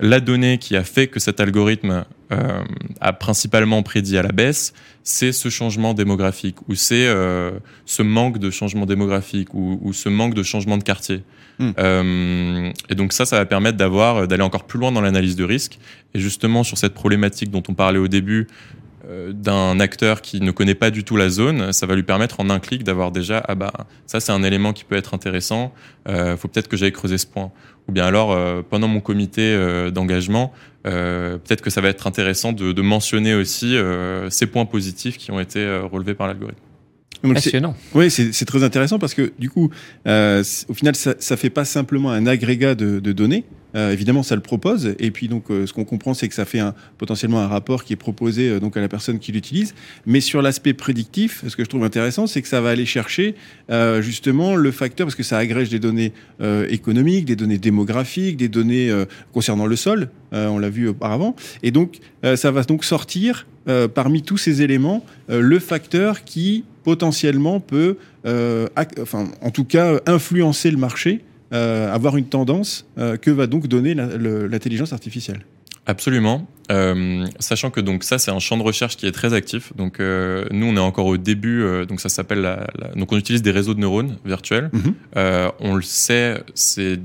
la 0.00 0.20
donnée 0.20 0.58
qui 0.58 0.76
a 0.76 0.84
fait 0.84 1.06
que 1.06 1.20
cet 1.20 1.40
algorithme 1.40 2.04
euh, 2.32 2.64
a 3.00 3.12
principalement 3.12 3.84
prédit 3.84 4.18
à 4.18 4.22
la 4.22 4.32
baisse, 4.32 4.72
c'est 5.04 5.30
ce 5.30 5.48
changement 5.48 5.94
démographique 5.94 6.56
ou 6.68 6.74
c'est 6.74 7.06
euh, 7.06 7.52
ce 7.84 8.02
manque 8.02 8.38
de 8.38 8.50
changement 8.50 8.84
démographique 8.84 9.54
ou, 9.54 9.92
ce 9.92 10.08
manque 10.08 10.34
de 10.34 10.42
changement 10.42 10.76
de 10.76 10.82
quartier. 10.82 11.22
Hmm. 11.60 11.70
Euh, 11.78 12.72
et 12.88 12.96
donc 12.96 13.12
ça, 13.12 13.26
ça 13.26 13.36
va 13.36 13.46
permettre 13.46 13.78
d'avoir 13.78 14.26
d'aller 14.26 14.42
encore 14.42 14.64
plus 14.64 14.80
loin 14.80 14.90
dans 14.90 15.00
l'analyse 15.00 15.36
de 15.36 15.44
risque. 15.44 15.78
Et 16.14 16.18
justement 16.18 16.64
sur 16.64 16.78
cette 16.78 16.94
problématique 16.94 17.50
dont 17.50 17.62
on 17.68 17.74
parlait 17.74 18.00
au 18.00 18.08
début 18.08 18.48
d'un 19.30 19.78
acteur 19.78 20.20
qui 20.20 20.40
ne 20.40 20.50
connaît 20.50 20.74
pas 20.74 20.90
du 20.90 21.04
tout 21.04 21.16
la 21.16 21.28
zone, 21.28 21.72
ça 21.72 21.86
va 21.86 21.94
lui 21.94 22.02
permettre 22.02 22.40
en 22.40 22.50
un 22.50 22.58
clic 22.58 22.82
d'avoir 22.82 23.12
déjà 23.12 23.40
ah 23.46 23.54
bah 23.54 23.72
ça 24.04 24.18
c'est 24.18 24.32
un 24.32 24.42
élément 24.42 24.72
qui 24.72 24.82
peut 24.82 24.96
être 24.96 25.14
intéressant. 25.14 25.72
Faut 26.06 26.48
peut-être 26.48 26.66
que 26.66 26.76
j'aille 26.76 26.90
creuser 26.90 27.16
ce 27.16 27.26
point. 27.26 27.52
Ou 27.88 27.92
bien 27.92 28.04
alors 28.04 28.32
euh, 28.32 28.62
pendant 28.68 28.88
mon 28.88 29.00
comité 29.00 29.42
euh, 29.42 29.90
d'engagement, 29.90 30.52
peut-être 30.84 31.62
que 31.62 31.70
ça 31.70 31.80
va 31.80 31.88
être 31.88 32.06
intéressant 32.06 32.52
de, 32.52 32.70
de 32.70 32.82
mentionner 32.82 33.34
aussi 33.34 33.76
ces 34.30 34.46
points 34.46 34.66
positifs 34.66 35.18
qui 35.18 35.32
ont 35.32 35.40
été 35.40 35.66
relevés 35.90 36.14
par 36.14 36.28
l'algorithme. 36.28 36.60
Passionnant. 37.22 37.74
Oui, 37.92 38.08
c'est 38.08 38.44
très 38.44 38.62
intéressant 38.62 39.00
parce 39.00 39.12
que 39.12 39.32
du 39.36 39.50
coup, 39.50 39.68
au 40.06 40.74
final, 40.74 40.94
ça, 40.94 41.14
ça 41.18 41.36
fait 41.36 41.50
pas 41.50 41.64
simplement 41.64 42.12
un 42.12 42.28
agrégat 42.28 42.76
de, 42.76 43.00
de 43.00 43.12
données, 43.12 43.42
euh, 43.76 43.92
évidemment, 43.92 44.22
ça 44.22 44.34
le 44.34 44.40
propose. 44.40 44.94
Et 44.98 45.10
puis, 45.10 45.28
donc, 45.28 45.50
euh, 45.50 45.66
ce 45.66 45.72
qu'on 45.72 45.84
comprend, 45.84 46.14
c'est 46.14 46.28
que 46.28 46.34
ça 46.34 46.44
fait 46.44 46.60
potentiellement 46.96 47.40
un 47.40 47.46
rapport 47.46 47.84
qui 47.84 47.92
est 47.92 47.96
proposé 47.96 48.48
euh, 48.48 48.60
donc 48.60 48.76
à 48.76 48.80
la 48.80 48.88
personne 48.88 49.18
qui 49.18 49.32
l'utilise. 49.32 49.74
Mais 50.06 50.20
sur 50.20 50.40
l'aspect 50.40 50.72
prédictif, 50.72 51.44
ce 51.46 51.54
que 51.56 51.62
je 51.62 51.68
trouve 51.68 51.84
intéressant, 51.84 52.26
c'est 52.26 52.40
que 52.40 52.48
ça 52.48 52.60
va 52.60 52.70
aller 52.70 52.86
chercher 52.86 53.34
justement 54.00 54.54
le 54.56 54.70
facteur, 54.70 55.06
parce 55.06 55.14
que 55.14 55.22
ça 55.22 55.38
agrège 55.38 55.68
des 55.68 55.78
données 55.78 56.12
économiques, 56.68 57.24
des 57.24 57.36
données 57.36 57.58
démographiques, 57.58 58.36
des 58.36 58.48
données 58.48 58.92
concernant 59.32 59.66
le 59.66 59.76
sol. 59.76 60.08
on 60.32 60.58
l'a 60.58 60.70
vu 60.70 60.88
auparavant. 60.88 61.34
Et 61.62 61.70
donc, 61.70 61.98
ça 62.36 62.50
va 62.50 62.62
donc 62.62 62.84
sortir 62.84 63.46
parmi 63.94 64.22
tous 64.22 64.38
ces 64.38 64.62
éléments 64.62 65.04
le 65.28 65.58
facteur 65.58 66.24
qui 66.24 66.64
potentiellement 66.84 67.60
peut, 67.60 67.96
enfin, 68.24 69.28
en 69.40 69.50
tout 69.50 69.64
cas, 69.64 70.00
influencer 70.06 70.70
le 70.70 70.78
marché 70.78 71.22
euh, 71.52 71.92
avoir 71.92 72.16
une 72.16 72.26
tendance 72.26 72.86
euh, 72.98 73.16
que 73.16 73.30
va 73.30 73.46
donc 73.46 73.68
donner 73.68 73.94
l'intelligence 73.94 74.92
artificielle? 74.92 75.44
Absolument. 75.86 76.48
Euh, 76.72 77.24
sachant 77.38 77.70
que 77.70 77.80
donc 77.80 78.02
ça 78.02 78.18
c'est 78.18 78.32
un 78.32 78.40
champ 78.40 78.56
de 78.56 78.62
recherche 78.64 78.96
qui 78.96 79.06
est 79.06 79.12
très 79.12 79.34
actif. 79.34 79.72
Donc 79.76 80.00
nous 80.00 80.66
on 80.66 80.76
est 80.76 80.80
encore 80.80 81.06
au 81.06 81.16
début. 81.16 81.64
donc 81.86 82.00
ça 82.00 82.08
s'appelle 82.08 82.40
la, 82.40 82.66
donc 82.96 83.12
on 83.12 83.16
utilise 83.16 83.42
des 83.42 83.52
réseaux 83.52 83.74
de 83.74 83.80
neurones 83.80 84.16
virtuels. 84.24 84.70
Mhm. 84.72 84.94
on 85.60 85.76
le 85.76 85.82
sait, 85.82 86.42
c'est 86.54 86.98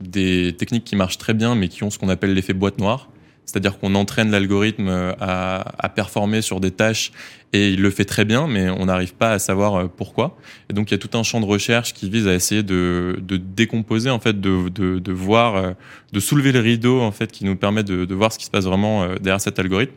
des 0.00 0.54
techniques 0.56 0.84
qui 0.84 0.96
marchent 0.96 1.18
très 1.18 1.34
bien, 1.34 1.54
mais 1.54 1.68
qui 1.68 1.82
ont 1.82 1.90
ce 1.90 1.98
qu'on 1.98 2.08
appelle 2.08 2.32
l'effet 2.32 2.54
boîte 2.54 2.78
noire. 2.78 3.10
C'est-à-dire 3.48 3.78
qu'on 3.78 3.94
entraîne 3.94 4.30
l'algorithme 4.30 4.88
euh, 4.88 5.14
à, 5.18 5.88
performer 5.88 6.42
sur 6.42 6.60
des 6.60 6.70
tâches 6.70 7.12
et 7.54 7.70
il 7.70 7.80
le 7.80 7.88
fait 7.88 8.04
très 8.04 8.26
bien, 8.26 8.46
mais 8.46 8.68
on 8.68 8.84
n'arrive 8.84 9.14
pas 9.14 9.32
à 9.32 9.38
savoir 9.38 9.74
euh, 9.74 9.86
pourquoi. 9.88 10.36
Et 10.68 10.74
donc 10.74 10.90
il 10.90 10.94
y 10.94 10.94
a 10.94 10.98
tout 10.98 11.16
un 11.16 11.22
champ 11.22 11.40
de 11.40 11.46
recherche 11.46 11.94
qui 11.94 12.10
vise 12.10 12.28
à 12.28 12.34
essayer 12.34 12.62
de, 12.62 13.18
décomposer, 13.22 14.10
en 14.10 14.18
fait, 14.18 14.38
de, 14.38 15.12
voir, 15.12 15.56
euh, 15.56 15.72
de 16.12 16.20
soulever 16.20 16.52
le 16.52 16.60
rideau, 16.60 17.00
en 17.00 17.10
fait, 17.10 17.32
qui 17.32 17.46
nous 17.46 17.56
permet 17.56 17.82
de, 17.82 18.14
voir 18.14 18.34
ce 18.34 18.38
qui 18.38 18.44
se 18.44 18.50
passe 18.50 18.64
vraiment 18.64 19.14
derrière 19.14 19.40
cet 19.40 19.58
algorithme. 19.58 19.94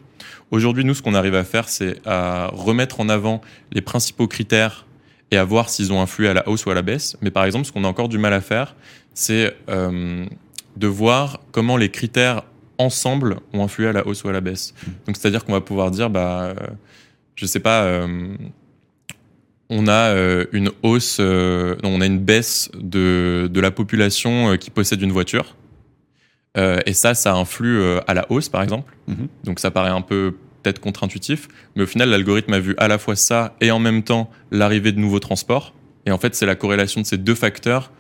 Aujourd'hui, 0.52 0.86
nous, 0.86 0.94
ce 0.94 1.02
qu'on 1.02 1.14
arrive 1.14 1.36
à 1.36 1.44
faire, 1.44 1.68
c'est 1.68 2.00
à 2.06 2.48
remettre 2.54 3.02
en 3.02 3.10
avant 3.10 3.42
les 3.74 3.82
principaux 3.82 4.28
critères 4.28 4.86
et 5.32 5.38
à 5.38 5.44
voir 5.44 5.68
s'ils 5.68 5.92
ont 5.92 6.02
influé 6.02 6.30
à 6.30 6.34
la 6.34 6.48
hausse 6.48 6.66
ou 6.66 6.72
à 6.72 6.74
la 6.74 6.84
baisse. 6.84 7.18
Mais 7.22 7.32
par 7.32 7.44
exemple, 7.44 7.66
ce 7.66 7.74
qu'on 7.74 7.84
a 7.84 7.88
encore 7.88 8.08
du 8.08 8.18
mal 8.18 8.34
à 8.34 8.40
faire, 8.40 8.76
c'est 9.14 9.54
de 9.68 10.88
voir 10.88 11.42
comment 11.52 11.76
les 11.76 11.90
critères 11.90 12.44
ensemble 12.82 13.38
ont 13.54 13.64
influé 13.64 13.88
à 13.88 13.94
la 13.94 14.06
hausse 14.06 14.24
ou 14.24 14.30
à 14.30 14.32
la 14.32 14.42
baisse. 14.42 14.74
Donc 15.06 15.18
c'est-à-dire 15.18 15.46
qu'on 15.46 15.54
va 15.54 15.62
pouvoir 15.62 15.92
dire, 15.92 16.10
bah, 16.10 16.44
euh, 16.44 16.56
je 17.36 17.46
sais 17.46 17.60
pas, 17.60 17.84
euh, 17.84 18.36
on 19.70 19.88
a 19.88 20.12
euh, 20.14 20.46
une 20.52 20.72
hausse, 20.84 21.20
on 21.20 22.02
a 22.02 22.06
une 22.06 22.20
baisse 22.20 22.70
de, 22.76 23.50
de 23.52 23.62
la 23.62 23.72
population 23.72 24.58
qui 24.58 24.70
possède 24.70 25.02
une 25.02 25.12
voiture. 25.12 25.56
et 26.58 26.94
ça, 26.94 27.14
ça 27.14 27.34
influe 27.36 27.82
à 28.08 28.14
la 28.14 28.30
hausse, 28.32 28.50
par 28.50 28.62
exemple. 28.62 28.94
Mhm. 29.08 29.28
Donc 29.46 29.60
ça 29.60 29.72
paraît 29.72 29.92
un 29.92 30.02
peu 30.02 30.34
peut-être 30.62 30.80
contre-intuitif, 30.80 31.48
mais 31.76 31.84
au 31.84 31.88
final, 31.88 32.10
l'algorithme 32.10 32.54
a 32.54 32.60
vu 32.60 32.76
à 32.78 32.88
la 32.88 32.98
fois 32.98 33.16
ça 33.16 33.56
et 33.62 33.72
en 33.72 33.80
même 33.80 34.04
temps 34.04 34.30
l'arrivée 34.52 34.92
de 34.92 35.00
nouveaux 35.00 35.20
transports. 35.20 35.74
Et 36.06 36.12
en 36.12 36.18
fait, 36.18 36.36
c'est 36.36 36.46
la 36.46 36.56
corrélation 36.56 37.02
de 37.02 37.06
ces 37.06 37.18
deux 37.18 37.36
facteurs 37.36 37.92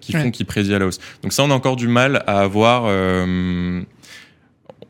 qui 0.00 0.12
font 0.12 0.30
qu'il 0.30 0.46
prédit 0.46 0.74
à 0.74 0.78
la 0.78 0.86
hausse. 0.86 1.00
Donc 1.22 1.32
ça, 1.32 1.42
on 1.42 1.50
a 1.50 1.54
encore 1.54 1.76
du 1.76 1.88
mal 1.88 2.22
à 2.26 2.40
avoir. 2.40 2.84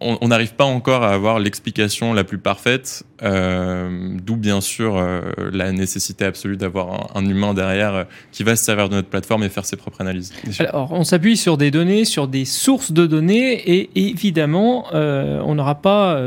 On 0.02 0.28
n'arrive 0.28 0.54
pas 0.54 0.64
encore 0.64 1.02
à 1.02 1.12
avoir 1.12 1.38
l'explication 1.38 2.14
la 2.14 2.24
plus 2.24 2.38
parfaite, 2.38 3.04
euh, 3.22 4.16
d'où 4.24 4.36
bien 4.36 4.62
sûr 4.62 4.96
euh, 4.96 5.20
la 5.52 5.72
nécessité 5.72 6.24
absolue 6.24 6.56
d'avoir 6.56 7.14
un, 7.14 7.26
humain 7.26 7.52
derrière 7.52 7.94
euh, 7.94 8.04
qui 8.32 8.42
va 8.42 8.56
se 8.56 8.64
servir 8.64 8.88
de 8.88 8.94
notre 8.94 9.08
plateforme 9.08 9.42
et 9.42 9.50
faire 9.50 9.66
ses 9.66 9.76
propres 9.76 10.00
analyses. 10.00 10.32
Alors, 10.58 10.92
on 10.92 11.04
s'appuie 11.04 11.36
sur 11.36 11.58
des 11.58 11.70
données, 11.70 12.06
sur 12.06 12.28
des 12.28 12.46
sources 12.46 12.92
de 12.92 13.06
données, 13.06 13.52
et 13.52 13.90
évidemment, 13.94 14.86
on 14.92 15.54
n'aura 15.54 15.74
pas, 15.74 16.18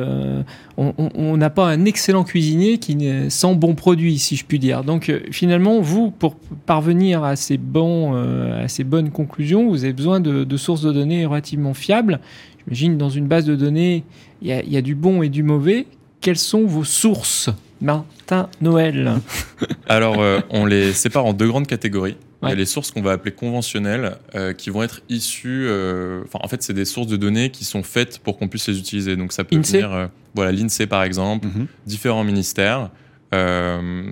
on 0.77 1.37
n'a 1.37 1.49
pas 1.49 1.65
un 1.65 1.85
excellent 1.85 2.23
cuisinier 2.23 2.77
qui 2.77 2.95
sans 3.29 3.55
bon 3.55 3.73
produit, 3.73 4.19
si 4.19 4.35
je 4.35 4.45
puis 4.45 4.59
dire. 4.59 4.83
Donc, 4.83 5.11
finalement, 5.31 5.81
vous, 5.81 6.11
pour 6.11 6.35
parvenir 6.65 7.23
à 7.23 7.35
ces 7.35 7.57
bons, 7.57 8.13
à 8.53 8.67
ces 8.67 8.83
bonnes 8.83 9.09
conclusions, 9.09 9.67
vous 9.67 9.83
avez 9.83 9.93
besoin 9.93 10.19
de 10.19 10.57
sources 10.57 10.83
de 10.83 10.91
données 10.91 11.25
relativement 11.25 11.73
fiables 11.73 12.19
J'imagine 12.67 12.97
dans 12.97 13.09
une 13.09 13.27
base 13.27 13.45
de 13.45 13.55
données, 13.55 14.03
il 14.41 14.47
y, 14.47 14.77
a, 14.77 14.81
du 14.81 14.95
bon 14.95 15.21
et 15.21 15.29
du 15.29 15.43
mauvais. 15.43 15.85
quelles 16.21 16.37
sont 16.37 16.65
vos 16.65 16.83
sources 16.83 17.49
Martin 17.81 18.49
Noël? 18.61 19.13
Alors, 19.87 20.21
euh, 20.21 20.39
on 20.49 20.65
les 20.65 20.93
sépare 20.93 21.25
en 21.25 21.33
deux 21.33 21.47
grandes 21.47 21.67
catégories. 21.67 22.15
Il 22.41 22.49
y 22.49 22.51
a 22.51 22.55
les 22.55 22.65
sources 22.65 22.91
qu'on 22.91 23.01
va 23.01 23.13
appeler 23.13 23.31
conventionnelles, 23.31 24.17
euh, 24.35 24.51
qui 24.51 24.69
vont 24.69 24.83
être 24.83 24.99
issues. 25.07 25.65
euh, 25.69 26.23
Enfin, 26.25 26.39
en 26.41 26.47
fait, 26.49 26.61
c'est 26.61 26.73
des 26.73 26.83
sources 26.83 27.07
de 27.07 27.15
données 27.15 27.49
qui 27.51 27.63
sont 27.63 27.83
faites 27.83 28.19
pour 28.19 28.37
qu'on 28.37 28.49
puisse 28.49 28.67
les 28.67 28.77
utiliser. 28.77 29.15
Donc, 29.15 29.31
ça 29.31 29.45
peut 29.45 29.55
INSEE 29.55 29.77
venir, 29.77 29.93
euh, 29.93 30.07
voilà, 30.35 30.51
l'INSEE 30.51 30.85
par 30.87 31.03
exemple, 31.03 31.47
Mhm. 31.47 31.67
différents 31.85 32.25
ministères. 32.25 32.89
Euh, 33.33 34.03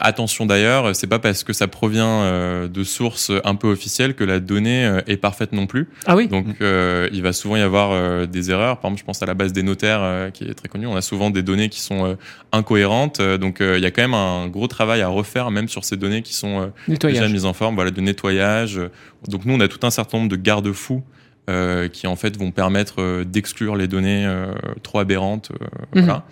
attention 0.00 0.46
d'ailleurs, 0.46 0.94
c'est 0.94 1.06
pas 1.08 1.18
parce 1.18 1.42
que 1.44 1.52
ça 1.52 1.66
provient 1.66 2.22
euh, 2.22 2.68
de 2.68 2.84
sources 2.84 3.32
un 3.44 3.54
peu 3.56 3.68
officielles 3.68 4.14
que 4.14 4.24
la 4.24 4.38
donnée 4.40 4.84
euh, 4.86 5.00
est 5.06 5.16
parfaite 5.16 5.52
non 5.52 5.66
plus. 5.66 5.88
Ah 6.06 6.16
oui 6.16 6.28
Donc, 6.28 6.46
euh, 6.60 7.08
il 7.12 7.22
va 7.22 7.32
souvent 7.32 7.56
y 7.56 7.60
avoir 7.62 7.90
euh, 7.92 8.26
des 8.26 8.50
erreurs. 8.50 8.78
Par 8.78 8.88
exemple, 8.90 9.00
je 9.00 9.04
pense 9.06 9.22
à 9.22 9.26
la 9.26 9.34
base 9.34 9.52
des 9.52 9.62
notaires, 9.62 10.00
euh, 10.02 10.30
qui 10.30 10.44
est 10.44 10.54
très 10.54 10.68
connue. 10.68 10.86
On 10.86 10.96
a 10.96 11.02
souvent 11.02 11.30
des 11.30 11.42
données 11.42 11.68
qui 11.68 11.80
sont 11.80 12.04
euh, 12.06 12.14
incohérentes. 12.52 13.20
Euh, 13.20 13.38
donc, 13.38 13.60
euh, 13.60 13.76
il 13.78 13.82
y 13.82 13.86
a 13.86 13.90
quand 13.90 14.02
même 14.02 14.14
un 14.14 14.46
gros 14.48 14.68
travail 14.68 15.02
à 15.02 15.08
refaire, 15.08 15.50
même 15.50 15.68
sur 15.68 15.84
ces 15.84 15.96
données 15.96 16.22
qui 16.22 16.34
sont 16.34 16.60
euh, 16.60 16.66
déjà 17.08 17.28
mises 17.32 17.44
en 17.46 17.52
forme, 17.52 17.74
voilà, 17.74 17.90
de 17.90 18.00
nettoyage. 18.00 18.80
Donc, 19.28 19.44
nous, 19.44 19.54
on 19.54 19.60
a 19.60 19.68
tout 19.68 19.84
un 19.86 19.90
certain 19.90 20.18
nombre 20.18 20.30
de 20.30 20.36
garde-fous. 20.36 21.02
euh, 21.48 21.88
qui 21.88 22.06
en 22.06 22.14
fait 22.14 22.36
vont 22.38 22.52
permettre 22.52 22.96
euh, 23.00 23.24
d'exclure 23.24 23.74
les 23.74 23.88
données 23.88 24.24
euh, 24.24 24.52
trop 24.84 25.00
aberrantes. 25.00 25.50
euh, 25.60 25.66
Mhm. 25.96 26.04
voilà. 26.04 26.24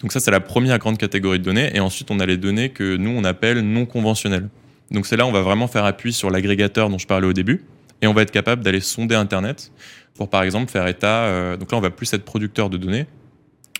Donc 0.00 0.12
ça 0.12 0.20
c'est 0.20 0.30
la 0.30 0.40
première 0.40 0.78
grande 0.78 0.98
catégorie 0.98 1.38
de 1.38 1.44
données 1.44 1.70
et 1.74 1.80
ensuite 1.80 2.10
on 2.10 2.20
a 2.20 2.26
les 2.26 2.36
données 2.36 2.70
que 2.70 2.96
nous 2.96 3.10
on 3.10 3.24
appelle 3.24 3.60
non 3.60 3.86
conventionnelles. 3.86 4.48
Donc 4.90 5.06
c'est 5.06 5.16
là 5.16 5.26
on 5.26 5.32
va 5.32 5.42
vraiment 5.42 5.68
faire 5.68 5.84
appui 5.84 6.12
sur 6.12 6.30
l'agrégateur 6.30 6.88
dont 6.88 6.98
je 6.98 7.06
parlais 7.06 7.26
au 7.26 7.32
début 7.32 7.64
et 8.02 8.06
on 8.06 8.12
va 8.12 8.22
être 8.22 8.30
capable 8.30 8.62
d'aller 8.62 8.80
sonder 8.80 9.14
Internet 9.14 9.72
pour 10.14 10.28
par 10.28 10.42
exemple 10.42 10.70
faire 10.70 10.86
état. 10.86 11.24
euh, 11.24 11.56
donc 11.56 11.72
là, 11.72 11.78
on 11.78 11.80
va 11.80 11.90
plus 11.90 12.12
être 12.12 12.24
producteur 12.24 12.70
de 12.70 12.76
données 12.76 13.06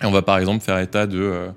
et 0.03 0.07
on 0.07 0.11
va 0.11 0.23
par 0.23 0.39
exemple 0.39 0.65
faire 0.65 0.79
état 0.79 1.07
de 1.07 1.19
euh, 1.19 1.49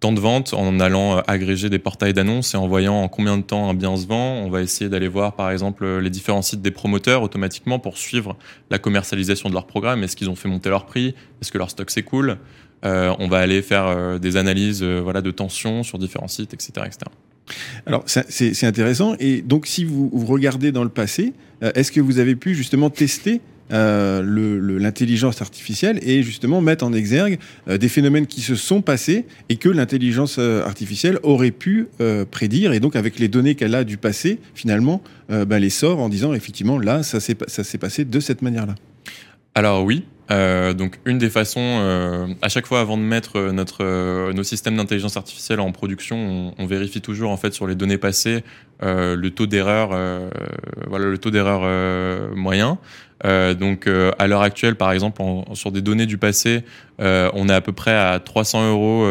temps 0.00 0.12
de 0.12 0.20
vente 0.20 0.54
en 0.54 0.80
allant 0.80 1.18
euh, 1.18 1.20
agréger 1.26 1.68
des 1.68 1.78
portails 1.78 2.14
d'annonces 2.14 2.54
et 2.54 2.56
en 2.56 2.66
voyant 2.66 2.94
en 2.94 3.08
combien 3.08 3.36
de 3.36 3.42
temps 3.42 3.68
un 3.68 3.74
bien 3.74 3.96
se 3.96 4.06
vend. 4.06 4.42
On 4.44 4.50
va 4.50 4.62
essayer 4.62 4.88
d'aller 4.88 5.08
voir 5.08 5.36
par 5.36 5.50
exemple 5.50 5.86
les 5.98 6.10
différents 6.10 6.42
sites 6.42 6.62
des 6.62 6.70
promoteurs 6.70 7.22
automatiquement 7.22 7.78
pour 7.78 7.98
suivre 7.98 8.36
la 8.70 8.78
commercialisation 8.78 9.48
de 9.48 9.54
leur 9.54 9.66
programme. 9.66 10.02
Est-ce 10.02 10.16
qu'ils 10.16 10.30
ont 10.30 10.36
fait 10.36 10.48
monter 10.48 10.70
leur 10.70 10.86
prix? 10.86 11.14
Est-ce 11.40 11.52
que 11.52 11.58
leur 11.58 11.70
stock 11.70 11.90
s'écoule? 11.90 12.38
On 12.82 13.28
va 13.28 13.38
aller 13.38 13.62
faire 13.62 13.86
euh, 13.86 14.18
des 14.18 14.36
analyses 14.36 14.82
euh, 14.82 15.00
voilà, 15.02 15.20
de 15.22 15.30
tension 15.30 15.82
sur 15.82 15.98
différents 15.98 16.28
sites, 16.28 16.54
etc. 16.54 16.72
etc. 16.86 16.98
Alors, 17.86 18.02
c'est- 18.06 18.64
intéressant. 18.64 19.14
Et 19.20 19.40
donc, 19.42 19.66
si 19.66 19.84
vous, 19.84 20.10
vous 20.12 20.26
regardez 20.26 20.72
dans 20.72 20.82
le 20.84 20.88
passé, 20.90 21.32
euh, 21.62 21.70
est-ce 21.74 21.92
que 21.92 22.00
vous 22.00 22.18
avez 22.18 22.34
pu 22.36 22.54
justement 22.54 22.90
tester 22.90 23.40
euh, 23.72 24.22
l'intelligence 24.78 25.42
artificielle 25.42 25.98
et 26.02 26.22
justement 26.22 26.60
mettre 26.60 26.84
en 26.84 26.92
exergue 26.92 27.38
euh, 27.68 27.78
des 27.78 27.88
phénomènes 27.88 28.26
qui 28.28 28.40
se 28.40 28.54
sont 28.54 28.80
passés 28.82 29.26
et 29.48 29.56
que 29.56 29.68
l'intelligence 29.68 30.36
euh, 30.38 30.64
artificielle 30.64 31.18
aurait 31.24 31.50
pu 31.50 31.88
euh, 32.00 32.24
prédire? 32.24 32.72
Et 32.72 32.78
donc 32.80 32.94
avec 32.94 33.18
les 33.18 33.26
données 33.28 33.54
qu'elle 33.56 33.74
a 33.74 33.82
du 33.84 33.96
passé 33.96 34.38
finalement 34.54 35.02
euh, 35.30 35.44
ben, 35.44 35.58
les 35.58 35.70
sort 35.70 35.98
en 35.98 36.08
disant 36.08 36.32
effectivement 36.32 36.78
là 36.78 37.02
ça 37.02 37.18
s'est 37.18 37.34
pa- 37.34 37.46
ça 37.48 37.64
s'est 37.64 37.78
passé 37.78 38.04
de 38.04 38.20
cette 38.20 38.40
manière 38.42 38.66
là 38.66 38.76
Alors 39.56 39.84
oui, 39.84 40.04
euh, 40.30 40.72
donc 40.74 40.98
une 41.04 41.18
des 41.18 41.30
façons, 41.30 41.60
euh, 41.60 42.26
à 42.42 42.48
chaque 42.48 42.66
fois 42.66 42.80
avant 42.80 42.96
de 42.98 43.02
mettre 43.02 43.36
euh, 43.36 43.52
notre, 43.52 43.84
euh, 43.84 44.32
nos 44.32 44.42
systèmes 44.42 44.76
d'intelligence 44.76 45.16
artificielle 45.16 45.60
en 45.60 45.70
production, 45.72 46.16
on, 46.16 46.54
on 46.62 46.66
vérifie 46.66 47.00
toujours 47.00 47.30
en 47.30 47.36
fait 47.36 47.52
sur 47.54 47.66
les 47.66 47.74
données 47.76 47.98
passées 47.98 48.42
euh, 48.82 49.16
le 49.16 49.30
taux 49.30 49.46
d'erreur, 49.46 49.90
euh, 49.92 50.28
voilà 50.88 51.06
le 51.06 51.18
taux 51.18 51.30
d'erreur 51.30 51.62
moyen. 52.36 52.78
Donc 53.24 53.88
à 53.88 54.26
l'heure 54.26 54.42
actuelle, 54.42 54.76
par 54.76 54.92
exemple, 54.92 55.20
en- 55.22 55.54
sur 55.54 55.72
des 55.72 55.80
données 55.82 56.06
du 56.06 56.18
passé, 56.18 56.62
on 56.98 57.48
est 57.48 57.52
à 57.52 57.60
peu 57.62 57.72
près 57.72 57.94
à 57.96 58.20
300 58.20 58.68
euros 58.70 59.08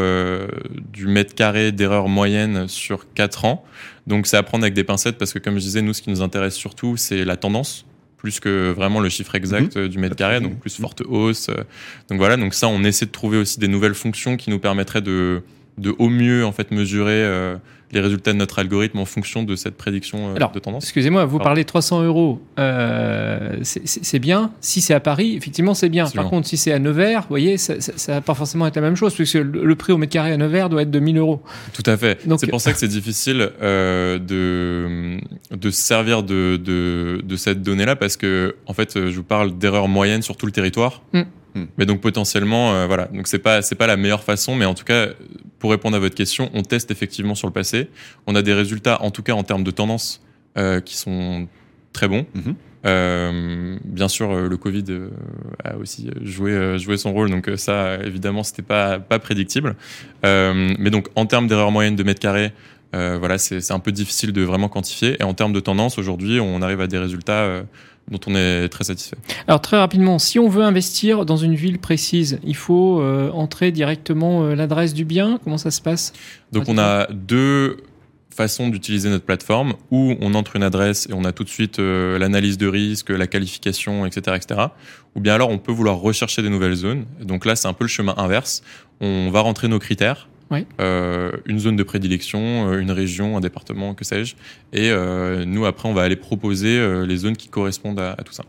du 0.94 1.08
mètre 1.08 1.34
carré 1.34 1.72
d'erreur 1.72 2.08
moyenne 2.08 2.68
sur 2.68 3.12
4 3.14 3.46
ans. 3.46 3.66
Donc 4.08 4.28
c'est 4.28 4.38
à 4.38 4.44
prendre 4.44 4.64
avec 4.64 4.74
des 4.76 4.84
pincettes 4.84 5.18
parce 5.18 5.34
que 5.34 5.40
comme 5.40 5.56
je 5.56 5.62
disais, 5.62 5.82
nous 5.82 5.94
ce 5.94 6.02
qui 6.04 6.12
nous 6.12 6.22
intéresse 6.22 6.54
surtout 6.56 6.96
c'est 6.98 7.26
la 7.26 7.36
tendance 7.36 7.86
plus 8.26 8.40
que 8.40 8.72
vraiment 8.72 9.02
le 9.02 9.10
chiffre 9.10 9.36
exact 9.36 9.78
euh, 9.78 9.88
du 9.88 10.00
mètre 10.00 10.16
carré, 10.16 10.40
donc 10.42 10.60
plus 10.60 10.76
forte 10.76 11.04
hausse. 11.08 11.50
euh. 11.50 11.64
Donc 12.10 12.18
voilà, 12.18 12.38
donc 12.38 12.56
ça, 12.56 12.68
on 12.68 12.84
essaie 12.84 13.06
de 13.06 13.12
trouver 13.12 13.38
aussi 13.38 13.60
des 13.60 13.68
nouvelles 13.68 13.94
fonctions 13.94 14.36
qui 14.36 14.50
nous 14.50 14.58
permettraient 14.58 15.04
de, 15.04 15.44
de 15.78 15.94
au 16.00 16.10
mieux 16.10 16.44
en 16.44 16.52
fait 16.52 16.72
mesurer 16.72 17.22
euh, 17.24 17.56
les 17.96 18.02
résultats 18.02 18.34
de 18.34 18.38
notre 18.38 18.60
algorithme 18.60 19.00
en 19.00 19.06
fonction 19.06 19.42
de 19.44 19.56
cette 19.56 19.76
prédiction 19.76 20.30
euh, 20.30 20.36
Alors, 20.36 20.52
de 20.52 20.60
tendance. 20.60 20.84
Excusez-moi, 20.84 21.26
vous 21.26 21.38
Pardon. 21.38 21.44
parlez 21.46 21.64
de 21.64 21.68
300 21.68 22.04
euros. 22.04 22.42
euh, 22.60 23.58
c'est- 23.64 24.20
bien. 24.20 24.52
Si 24.62 24.82
c'est 24.82 24.94
à 24.94 25.00
Paris, 25.00 25.36
effectivement, 25.36 25.74
c'est 25.74 25.90
bien. 25.90 26.04
Absolument. 26.04 26.24
Par 26.24 26.30
contre, 26.30 26.48
si 26.48 26.58
c'est 26.58 26.72
à 26.72 26.80
Nevers, 26.80 27.22
vous 27.22 27.28
voyez, 27.30 27.58
ça, 27.58 27.76
va 28.08 28.22
pas 28.22 28.34
forcément 28.34 28.68
être 28.68 28.76
la 28.76 28.82
même 28.82 28.96
chose, 28.96 29.14
puisque 29.14 29.36
le, 29.36 29.44
le 29.64 29.76
prix 29.76 29.94
au 29.94 29.98
mètre 29.98 30.14
carré 30.14 30.32
à 30.32 30.38
Nevers 30.38 30.70
doit 30.70 30.82
être 30.84 30.92
de 30.92 31.00
1000 31.00 31.18
euros. 31.18 31.42
Tout 31.74 31.84
à 31.86 31.98
fait. 31.98 32.20
C'est 32.38 32.48
pour 32.50 32.62
ça 32.62 32.72
que 32.74 32.78
c'est 32.80 32.88
difficile 32.88 33.50
euh, 33.62 34.20
de, 34.20 35.18
de 35.56 35.70
se 35.72 35.82
servir 35.82 36.24
de, 36.24 36.58
de, 36.58 37.22
de 37.24 37.36
cette 37.36 37.62
donnée-là 37.62 37.96
parce 37.96 38.18
que, 38.18 38.56
en 38.68 38.74
fait, 38.74 38.94
je 39.10 39.16
vous 39.16 39.24
parle 39.24 39.58
d'erreurs 39.58 39.88
moyennes 39.88 40.22
sur 40.22 40.36
tout 40.38 40.46
le 40.46 40.52
territoire. 40.52 41.02
Mm. 41.14 41.22
Mm. 41.56 41.64
Mais 41.78 41.86
donc 41.86 42.02
potentiellement, 42.02 42.74
euh, 42.74 42.88
voilà. 42.88 43.06
Donc 43.06 43.28
c'est 43.28 43.40
pas 43.40 43.62
c'est 43.62 43.76
pas 43.76 43.88
la 43.88 43.98
meilleure 43.98 44.24
façon, 44.24 44.56
mais 44.56 44.66
en 44.66 44.74
tout 44.74 44.84
cas, 44.84 45.08
pour 45.60 45.72
répondre 45.72 45.96
à 45.96 46.00
votre 46.00 46.16
question, 46.16 46.50
on 46.54 46.62
teste 46.62 46.92
effectivement 46.92 47.36
sur 47.36 47.48
le 47.48 47.54
passé. 47.54 47.90
On 48.28 48.36
a 48.36 48.42
des 48.42 48.54
résultats, 48.54 49.02
en 49.02 49.12
tout 49.12 49.24
cas 49.24 49.34
en 49.34 49.44
termes 49.44 49.64
de 49.64 49.72
tendance, 49.72 50.22
euh, 50.58 50.82
qui 50.82 50.98
sont 50.98 51.48
très 51.94 52.08
bons. 52.08 52.26
Mhm. 52.36 52.56
Euh, 52.88 53.78
bien 53.84 54.08
sûr, 54.08 54.36
le 54.36 54.58
Covid 54.58 54.86
a 55.64 55.76
aussi 55.78 56.12
joué, 56.22 56.78
joué 56.78 56.98
son 56.98 57.14
rôle, 57.14 57.32
donc 57.32 57.50
ça, 57.56 57.96
évidemment, 58.04 58.44
c'était 58.44 58.62
pas, 58.62 59.00
pas 59.00 59.18
prédictible. 59.18 59.76
Mais 60.24 60.92
donc, 60.92 61.08
en 61.16 61.26
termes 61.26 61.48
d'erreur 61.48 61.72
moyenne 61.72 61.96
de 61.96 62.04
mètre 62.04 62.20
carré, 62.20 62.54
euh, 62.94 63.18
voilà, 63.20 63.38
c'est 63.38 63.72
un 63.72 63.80
peu 63.80 63.92
difficile 63.92 64.32
de 64.32 64.42
vraiment 64.42 64.70
quantifier. 64.70 65.18
Et 65.20 65.24
en 65.24 65.34
termes 65.34 65.54
de 65.54 65.60
tendance, 65.60 65.98
aujourd'hui, 65.98 66.40
on 66.40 66.62
arrive 66.62 66.82
à 66.82 66.88
des 66.88 66.98
résultats 66.98 67.44
euh, 67.44 67.64
dont 68.10 68.20
on 68.28 68.36
est 68.36 68.70
très 68.70 68.84
satisfait. 68.84 69.18
Alors 69.48 69.62
très 69.62 69.78
rapidement, 69.78 70.20
si 70.20 70.40
on 70.40 70.48
veut 70.48 70.64
investir 70.64 71.26
dans 71.26 71.38
une 71.38 71.56
ville 71.56 71.80
précise, 71.80 72.40
il 72.44 72.56
faut 72.56 73.02
euh, 73.02 73.32
entrer 73.32 73.72
directement 73.72 74.44
l'adresse 74.54 74.94
du 74.94 75.06
bien. 75.06 75.40
Comment 75.44 75.58
ça 75.58 75.72
se 75.72 75.82
passe? 75.82 76.14
Donc, 76.52 76.70
on 76.70 76.78
a 76.78 77.08
deux 77.12 77.78
façons 78.36 78.68
d'utiliser 78.68 79.10
notre 79.10 79.24
plateforme 79.24 79.74
où 79.92 80.16
on 80.20 80.34
entre 80.34 80.58
une 80.58 80.64
adresse 80.64 81.08
et 81.10 81.14
on 81.14 81.24
a 81.24 81.32
tout 81.32 81.46
de 81.46 81.50
suite 81.50 81.80
euh, 81.80 82.20
l'analyse 82.20 82.58
de 82.58 82.68
risque, 82.68 83.10
la 83.10 83.28
qualification, 83.28 84.06
etc., 84.06 84.36
etc. 84.36 84.62
Ou 85.16 85.22
bien 85.22 85.34
alors 85.34 85.50
on 85.50 85.58
peut 85.58 85.72
vouloir 85.72 85.98
rechercher 85.98 86.42
des 86.42 86.50
nouvelles 86.50 86.76
zones. 86.76 87.06
Donc 87.22 87.46
là, 87.46 87.56
c'est 87.56 87.68
un 87.68 87.74
peu 87.74 87.86
le 87.86 87.90
chemin 87.90 88.14
inverse. 88.18 88.62
On 89.00 89.32
va 89.32 89.40
rentrer 89.40 89.70
nos 89.70 89.80
critères. 89.80 90.28
Oui. 90.52 90.66
Euh, 90.80 91.32
une 91.46 91.60
zone 91.60 91.76
de 91.76 91.84
prédilection, 91.84 92.70
euh, 92.72 92.80
une 92.80 92.92
région, 92.92 93.36
un 93.38 93.40
département, 93.42 93.94
que 93.96 94.06
sais-je. 94.06 94.36
Et 94.74 94.92
euh, 94.92 95.44
nous, 95.46 95.66
après, 95.66 95.90
on 95.90 95.94
va 95.94 96.04
aller 96.04 96.16
proposer 96.16 97.06
les 97.06 97.18
zones 97.18 97.36
qui 97.36 97.48
correspondent 97.50 98.00
à, 98.00 98.12
à 98.14 98.24
tout 98.24 98.34
ça. 98.34 98.44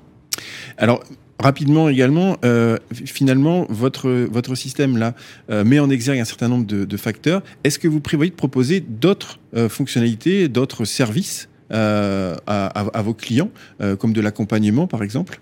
Alors, 0.77 1.03
rapidement 1.39 1.89
également, 1.89 2.37
euh, 2.45 2.77
finalement, 2.93 3.67
votre, 3.71 4.11
votre 4.11 4.55
système 4.55 4.97
là 4.99 5.15
euh, 5.51 5.65
met 5.65 5.79
en 5.79 5.89
exergue 5.91 6.19
un 6.19 6.25
certain 6.25 6.49
nombre 6.49 6.67
de, 6.67 6.85
de 6.85 6.97
facteurs. 6.97 7.43
Est-ce 7.65 7.79
que 7.79 7.89
vous 7.89 8.01
prévoyez 8.01 8.31
de 8.31 8.37
proposer 8.37 8.81
d'autres 8.81 9.39
euh, 9.55 9.69
fonctionnalités, 9.69 10.49
d'autres 10.49 10.85
services 10.85 11.49
euh, 11.73 12.37
à, 12.47 12.67
à- 12.81 12.99
à 12.99 13.03
vos 13.03 13.15
clients, 13.15 13.51
euh, 13.81 13.97
comme 13.97 14.13
de 14.13 14.21
l'accompagnement 14.21 14.87
par 14.87 15.03
exemple? 15.03 15.41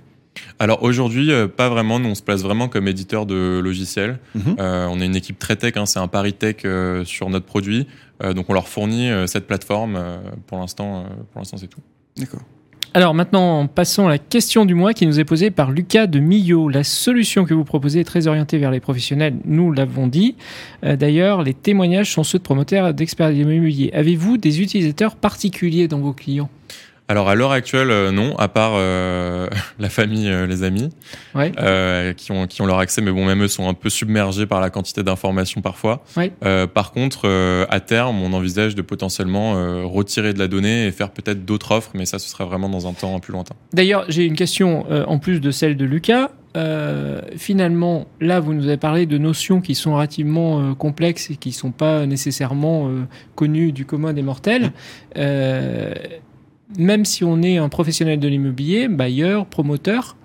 Alors 0.59 0.83
aujourd'hui, 0.83 1.31
euh, 1.33 1.47
pas 1.49 1.69
vraiment. 1.69 1.99
Nous, 1.99 2.09
on 2.09 2.14
se 2.14 2.23
place 2.23 2.43
vraiment 2.43 2.69
comme 2.69 2.88
éditeur 2.88 3.26
de 3.26 3.61
logiciels. 3.62 4.19
Mhm. 4.35 4.57
Euh, 4.59 4.87
on 4.91 5.00
est 5.00 5.07
une 5.07 5.17
équipe 5.17 5.38
très 5.38 5.57
tech. 5.57 5.75
hein, 5.76 5.87
c'est 5.87 5.99
un 6.00 6.09
pari 6.09 6.33
tech 6.33 6.57
euh, 6.64 7.05
sur 7.05 7.31
notre 7.31 7.47
produit. 7.47 7.87
Euh, 8.23 8.33
donc, 8.33 8.47
on 8.49 8.53
leur 8.53 8.69
fournit 8.69 9.11
euh, 9.11 9.26
cette 9.26 9.47
plateforme. 9.47 9.97
Euh, 9.97 10.19
pour 10.47 10.59
l'instant, 10.59 11.00
euh, 11.00 11.03
pour 11.33 11.41
l'instant, 11.41 11.57
c'est 11.57 11.69
tout. 11.69 11.81
D'accord. 12.17 12.41
Alors 12.97 13.12
maintenant, 13.12 13.67
passons 13.67 14.07
à 14.07 14.11
la 14.11 14.19
question 14.19 14.64
du 14.64 14.75
mois 14.75 14.93
qui 14.95 15.05
nous 15.09 15.19
est 15.19 15.25
posée 15.25 15.50
par 15.50 15.73
Lucas 15.73 16.07
de 16.07 16.21
Millau. 16.21 16.69
La 16.69 16.85
solution 16.85 17.45
que 17.45 17.53
vous 17.53 17.64
proposez 17.64 17.99
est 18.00 18.05
très 18.05 18.29
orientée 18.29 18.57
vers 18.57 18.71
les 18.71 18.79
professionnels, 18.79 19.35
nous 19.47 19.73
l'avons 19.73 20.07
dit. 20.07 20.37
Euh, 20.85 20.95
D'ailleurs, 20.95 21.43
les 21.43 21.55
témoignages 21.55 22.12
sont 22.12 22.23
ceux 22.23 22.38
de 22.38 22.45
promoteurs 22.45 22.95
d'experts 22.95 23.33
immobiliers. 23.33 23.91
Avez-vous 23.95 24.37
des 24.37 24.62
utilisateurs 24.62 25.17
particuliers 25.17 25.88
dans 25.88 25.99
vos 25.99 26.12
clients? 26.12 26.50
Alors, 27.06 27.28
à 27.28 27.34
l'heure 27.34 27.52
actuelle, 27.52 27.90
euh, 27.90 28.11
non, 28.11 28.34
à 28.38 28.49
part 28.49 28.73
euh, 28.76 29.49
la 29.78 29.90
famille, 29.90 30.28
euh, 30.28 30.46
les 30.46 30.62
amis, 30.62 30.88
Ouais. 31.34 31.52
qui, 32.16 32.32
ont, 32.32 32.46
qui 32.46 32.62
ont 32.62 32.66
leur 32.66 32.78
accès, 32.78 33.02
mais 33.02 33.11
bon, 33.11 33.26
même 33.26 33.42
eux 33.42 33.49
sont 33.49 33.68
un 33.68 33.75
peu 33.75 33.90
submergés 33.90 34.46
par 34.46 34.61
la 34.61 34.70
quantité 34.70 35.02
d'informations 35.02 35.61
parfois. 35.61 36.02
Ouais. 36.16 36.32
Par 36.66 36.92
contre, 36.92 37.28
à 37.68 37.80
terme, 37.80 38.23
on 38.23 38.32
envisage 38.32 38.75
de 38.75 38.82
potentiellement 38.82 39.54
retirer 39.88 40.32
de 40.32 40.38
la 40.38 40.49
donnée 40.49 40.87
et 40.87 40.92
faire 40.92 41.11
peut-être 41.11 41.44
d'autres 41.44 41.73
offres, 41.73 41.90
mais 41.94 42.06
ça, 42.06 42.18
ce 42.18 42.28
sera 42.28 42.44
vraiment 42.44 42.68
dans 42.68 42.87
un 42.87 42.92
temps 42.92 43.18
plus 43.20 43.32
lointain. 43.32 43.54
D'ailleurs, 43.73 44.04
j'ai 44.08 44.25
une 44.25 44.37
question 44.37 44.87
en 45.08 45.18
plus 45.18 45.40
de 45.40 45.50
celle 45.50 45.76
de 45.76 45.84
Lucas. 45.84 46.30
Euh, 46.56 47.20
finalement, 47.37 48.06
là, 48.20 48.38
vous 48.38 48.54
nous 48.54 48.66
avez 48.68 48.76
parlé 48.76 49.06
de 49.06 49.18
notions 49.18 49.61
qui 49.61 49.75
sont 49.75 49.94
relativement 49.94 50.61
euh, 50.61 50.75
complexes 50.75 51.30
et 51.30 51.37
qui 51.37 51.49
ne 51.49 51.54
sont 51.54 51.73
pas 51.73 52.06
nécessairement 52.06 52.88
euh, 52.88 53.02
connues 53.34 53.73
du 53.73 53.84
commun 53.87 54.12
des 54.12 54.23
mortels. 54.23 54.73
Même 56.78 57.04
si 57.04 57.25
on 57.25 57.43
est 57.43 57.57
un 57.57 57.69
professionnel 57.69 58.19
de 58.19 58.28
l'immobilier, 58.28 58.88
bailleur, 58.88 59.47
promoteur, 59.47 60.16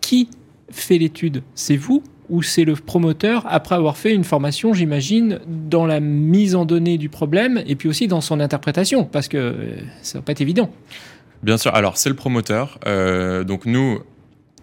qui 0.00 0.28
fait 0.70 0.98
l'étude 0.98 1.42
C'est 1.54 1.76
vous 1.76 2.02
ou 2.30 2.42
c'est 2.42 2.64
le 2.64 2.74
promoteur 2.74 3.44
après 3.48 3.74
avoir 3.74 3.96
fait 3.96 4.14
une 4.14 4.24
formation, 4.24 4.72
j'imagine, 4.72 5.40
dans 5.46 5.86
la 5.86 6.00
mise 6.00 6.54
en 6.54 6.64
données 6.64 6.96
du 6.96 7.08
problème 7.08 7.62
et 7.66 7.76
puis 7.76 7.88
aussi 7.88 8.08
dans 8.08 8.22
son 8.22 8.40
interprétation 8.40 9.04
Parce 9.04 9.28
que 9.28 9.36
euh, 9.36 9.76
ça 10.02 10.18
va 10.18 10.22
pas 10.22 10.32
être 10.32 10.40
évident. 10.40 10.70
Bien 11.42 11.58
sûr. 11.58 11.74
Alors, 11.74 11.98
c'est 11.98 12.08
le 12.08 12.14
promoteur. 12.16 12.78
Euh, 12.86 13.44
donc, 13.44 13.66
nous, 13.66 14.00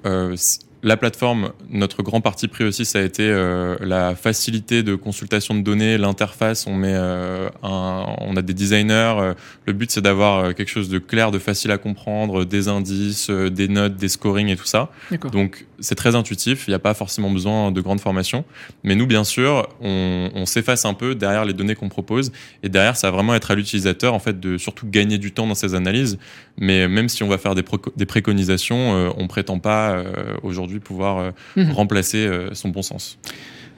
euh, 0.06 0.36
la 0.84 0.98
plateforme, 0.98 1.52
notre 1.70 2.02
grand 2.02 2.22
parti 2.22 2.48
pris 2.48 2.64
aussi, 2.64 2.86
ça 2.86 3.00
a 3.00 3.02
été 3.04 3.24
euh, 3.24 3.76
la 3.82 4.16
facilité 4.16 4.82
de 4.82 4.96
consultation 4.96 5.54
de 5.54 5.62
données, 5.62 5.98
l'interface. 5.98 6.66
On 6.66 6.76
met, 6.76 6.94
euh, 6.94 7.50
un, 7.62 8.06
on 8.18 8.36
a 8.36 8.42
des 8.42 8.54
designers. 8.54 9.16
Euh, 9.20 9.34
le 9.66 9.74
but, 9.74 9.92
c'est 9.92 10.02
d'avoir 10.02 10.40
euh, 10.40 10.54
quelque 10.54 10.70
chose 10.70 10.90
de 10.90 10.98
clair, 10.98 11.32
de 11.32 11.40
facile 11.40 11.72
à 11.72 11.78
comprendre, 11.78 12.46
des 12.46 12.68
indices, 12.68 13.30
euh, 13.30 13.50
des 13.50 13.68
notes, 13.68 13.96
des 13.96 14.10
scorings 14.10 14.50
et 14.50 14.56
tout 14.56 14.66
ça. 14.66 14.90
Donc, 15.32 15.66
c'est 15.82 15.96
très 15.96 16.16
intuitif. 16.16 16.66
Il 16.68 16.72
n'y 16.72 16.76
a 16.76 16.80
pas 16.80 16.94
forcément 16.94 17.30
besoin 17.30 17.72
de 17.72 17.82
grande 17.82 18.00
formation. 18.00 18.46
Mais 18.84 18.96
nous, 18.96 19.06
bien 19.08 19.24
sûr, 19.24 19.68
on, 19.82 20.30
on 20.34 20.46
s'efface 20.46 20.86
un 20.86 20.94
peu 20.94 21.16
derrière 21.16 21.44
les 21.44 21.54
données 21.54 21.76
qu'on 21.76 21.90
propose. 21.90 22.32
Et 22.64 22.70
derrière, 22.70 22.96
ça 22.96 23.08
va 23.12 23.18
vraiment 23.18 23.36
être 23.36 23.52
à 23.52 23.56
l'utilisateur, 23.56 24.14
en 24.14 24.20
fait, 24.20 24.40
de 24.40 24.58
surtout 24.58 24.88
gagner 24.88 25.18
du 25.18 25.32
temps 25.34 25.48
dans 25.48 25.56
ses 25.56 25.76
analyses. 25.76 26.18
Mais 26.58 26.88
même 26.88 27.10
si 27.10 27.24
on 27.24 27.28
va 27.28 27.38
faire 27.38 27.56
des, 27.56 27.64
préco- 27.64 27.92
des 27.98 28.06
préconisations, 28.06 28.96
euh, 28.96 29.10
on 29.18 29.28
prétend 29.28 29.60
pas 29.60 29.92
euh, 29.92 30.36
aujourd'hui 30.44 30.80
pouvoir 30.80 31.18
euh, 31.18 31.32
Mhm. 31.58 31.72
remplacer 31.72 32.30
son 32.54 32.70
bon 32.70 32.82
sens. 32.82 33.18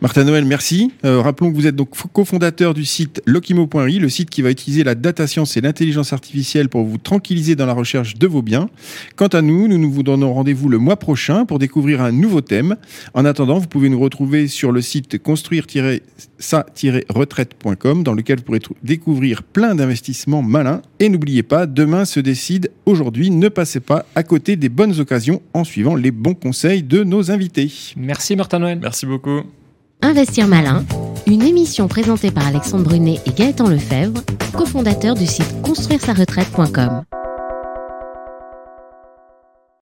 Martin 0.04 0.26
Noël, 0.26 0.44
merci. 0.44 0.92
Euh, 1.06 1.22
rappelons 1.22 1.50
que 1.50 1.56
vous 1.56 1.66
êtes 1.66 1.78
donc 1.78 1.92
cofondateur 2.12 2.74
du 2.74 2.84
site 2.84 3.22
Lokimo.ri, 3.26 4.00
le 4.00 4.10
site 4.10 4.30
qui 4.30 4.42
va 4.42 4.52
utiliser 4.52 4.84
la 4.84 4.96
data 4.96 5.28
science 5.28 5.56
et 5.56 5.62
l'intelligence 5.62 6.12
artificielle 6.12 6.68
pour 6.68 6.84
vous 6.84 6.98
tranquilliser 6.98 7.56
dans 7.56 7.66
la 7.66 7.72
recherche 7.72 8.16
de 8.16 8.28
vos 8.28 8.42
biens. 8.42 8.70
Quant 9.16 9.28
à 9.28 9.42
nous, 9.42 9.70
nous 9.70 9.78
nous 9.78 9.90
vous 9.90 10.04
donnons 10.04 10.34
rendez-vous 10.34 10.68
le 10.68 10.78
mois 10.78 10.98
prochain 10.98 11.46
pour 11.46 11.58
découvrir 11.58 12.02
un 12.02 12.12
nouveau 12.12 12.42
thème. 12.42 12.76
En 13.14 13.24
attendant, 13.24 13.60
vous 13.60 13.68
pouvez 13.68 13.88
nous 13.88 14.02
retrouver 14.02 14.50
sur 14.50 14.74
le 14.74 14.82
site 14.82 15.24
construire-sa-retraite.com 15.24 18.04
dans 18.04 18.14
lequel 18.14 18.40
vous 18.40 18.44
pourrez 18.44 18.60
découvrir 18.84 19.42
plein 19.42 19.74
d'investissements 19.74 20.42
malins. 20.42 20.82
Et 21.00 21.08
n'oubliez 21.08 21.44
pas, 21.44 21.66
demain 21.66 22.04
se 22.04 22.20
décide 22.20 22.72
aujourd'hui. 22.86 23.30
Ne 23.30 23.48
passez 23.48 23.80
pas 23.80 24.06
à 24.16 24.24
côté 24.24 24.58
des 24.58 24.68
bonnes 24.68 25.00
occasions 25.00 25.42
en 25.54 25.64
suivant 25.64 25.96
les 25.96 26.12
bons 26.12 26.36
conseils 26.36 26.84
de 26.84 27.06
nos 27.06 27.32
invités. 27.32 27.72
Merci 27.96 28.36
Martin 28.36 28.60
Noël. 28.60 28.80
Merci 28.82 29.06
beaucoup. 29.06 29.44
Investir 30.04 30.48
malin, 30.50 30.84
une 31.28 31.44
émission 31.44 31.88
présentée 31.88 32.30
par 32.30 32.46
Alexandre 32.46 32.84
Brunet 32.84 33.22
et 33.26 33.32
Gaëtan 33.32 33.70
Lefebvre, 33.70 34.22
cofondateurs 34.52 35.16
du 35.16 35.26
site 35.26 35.62
construire-sa-retraite.com. 35.62 37.06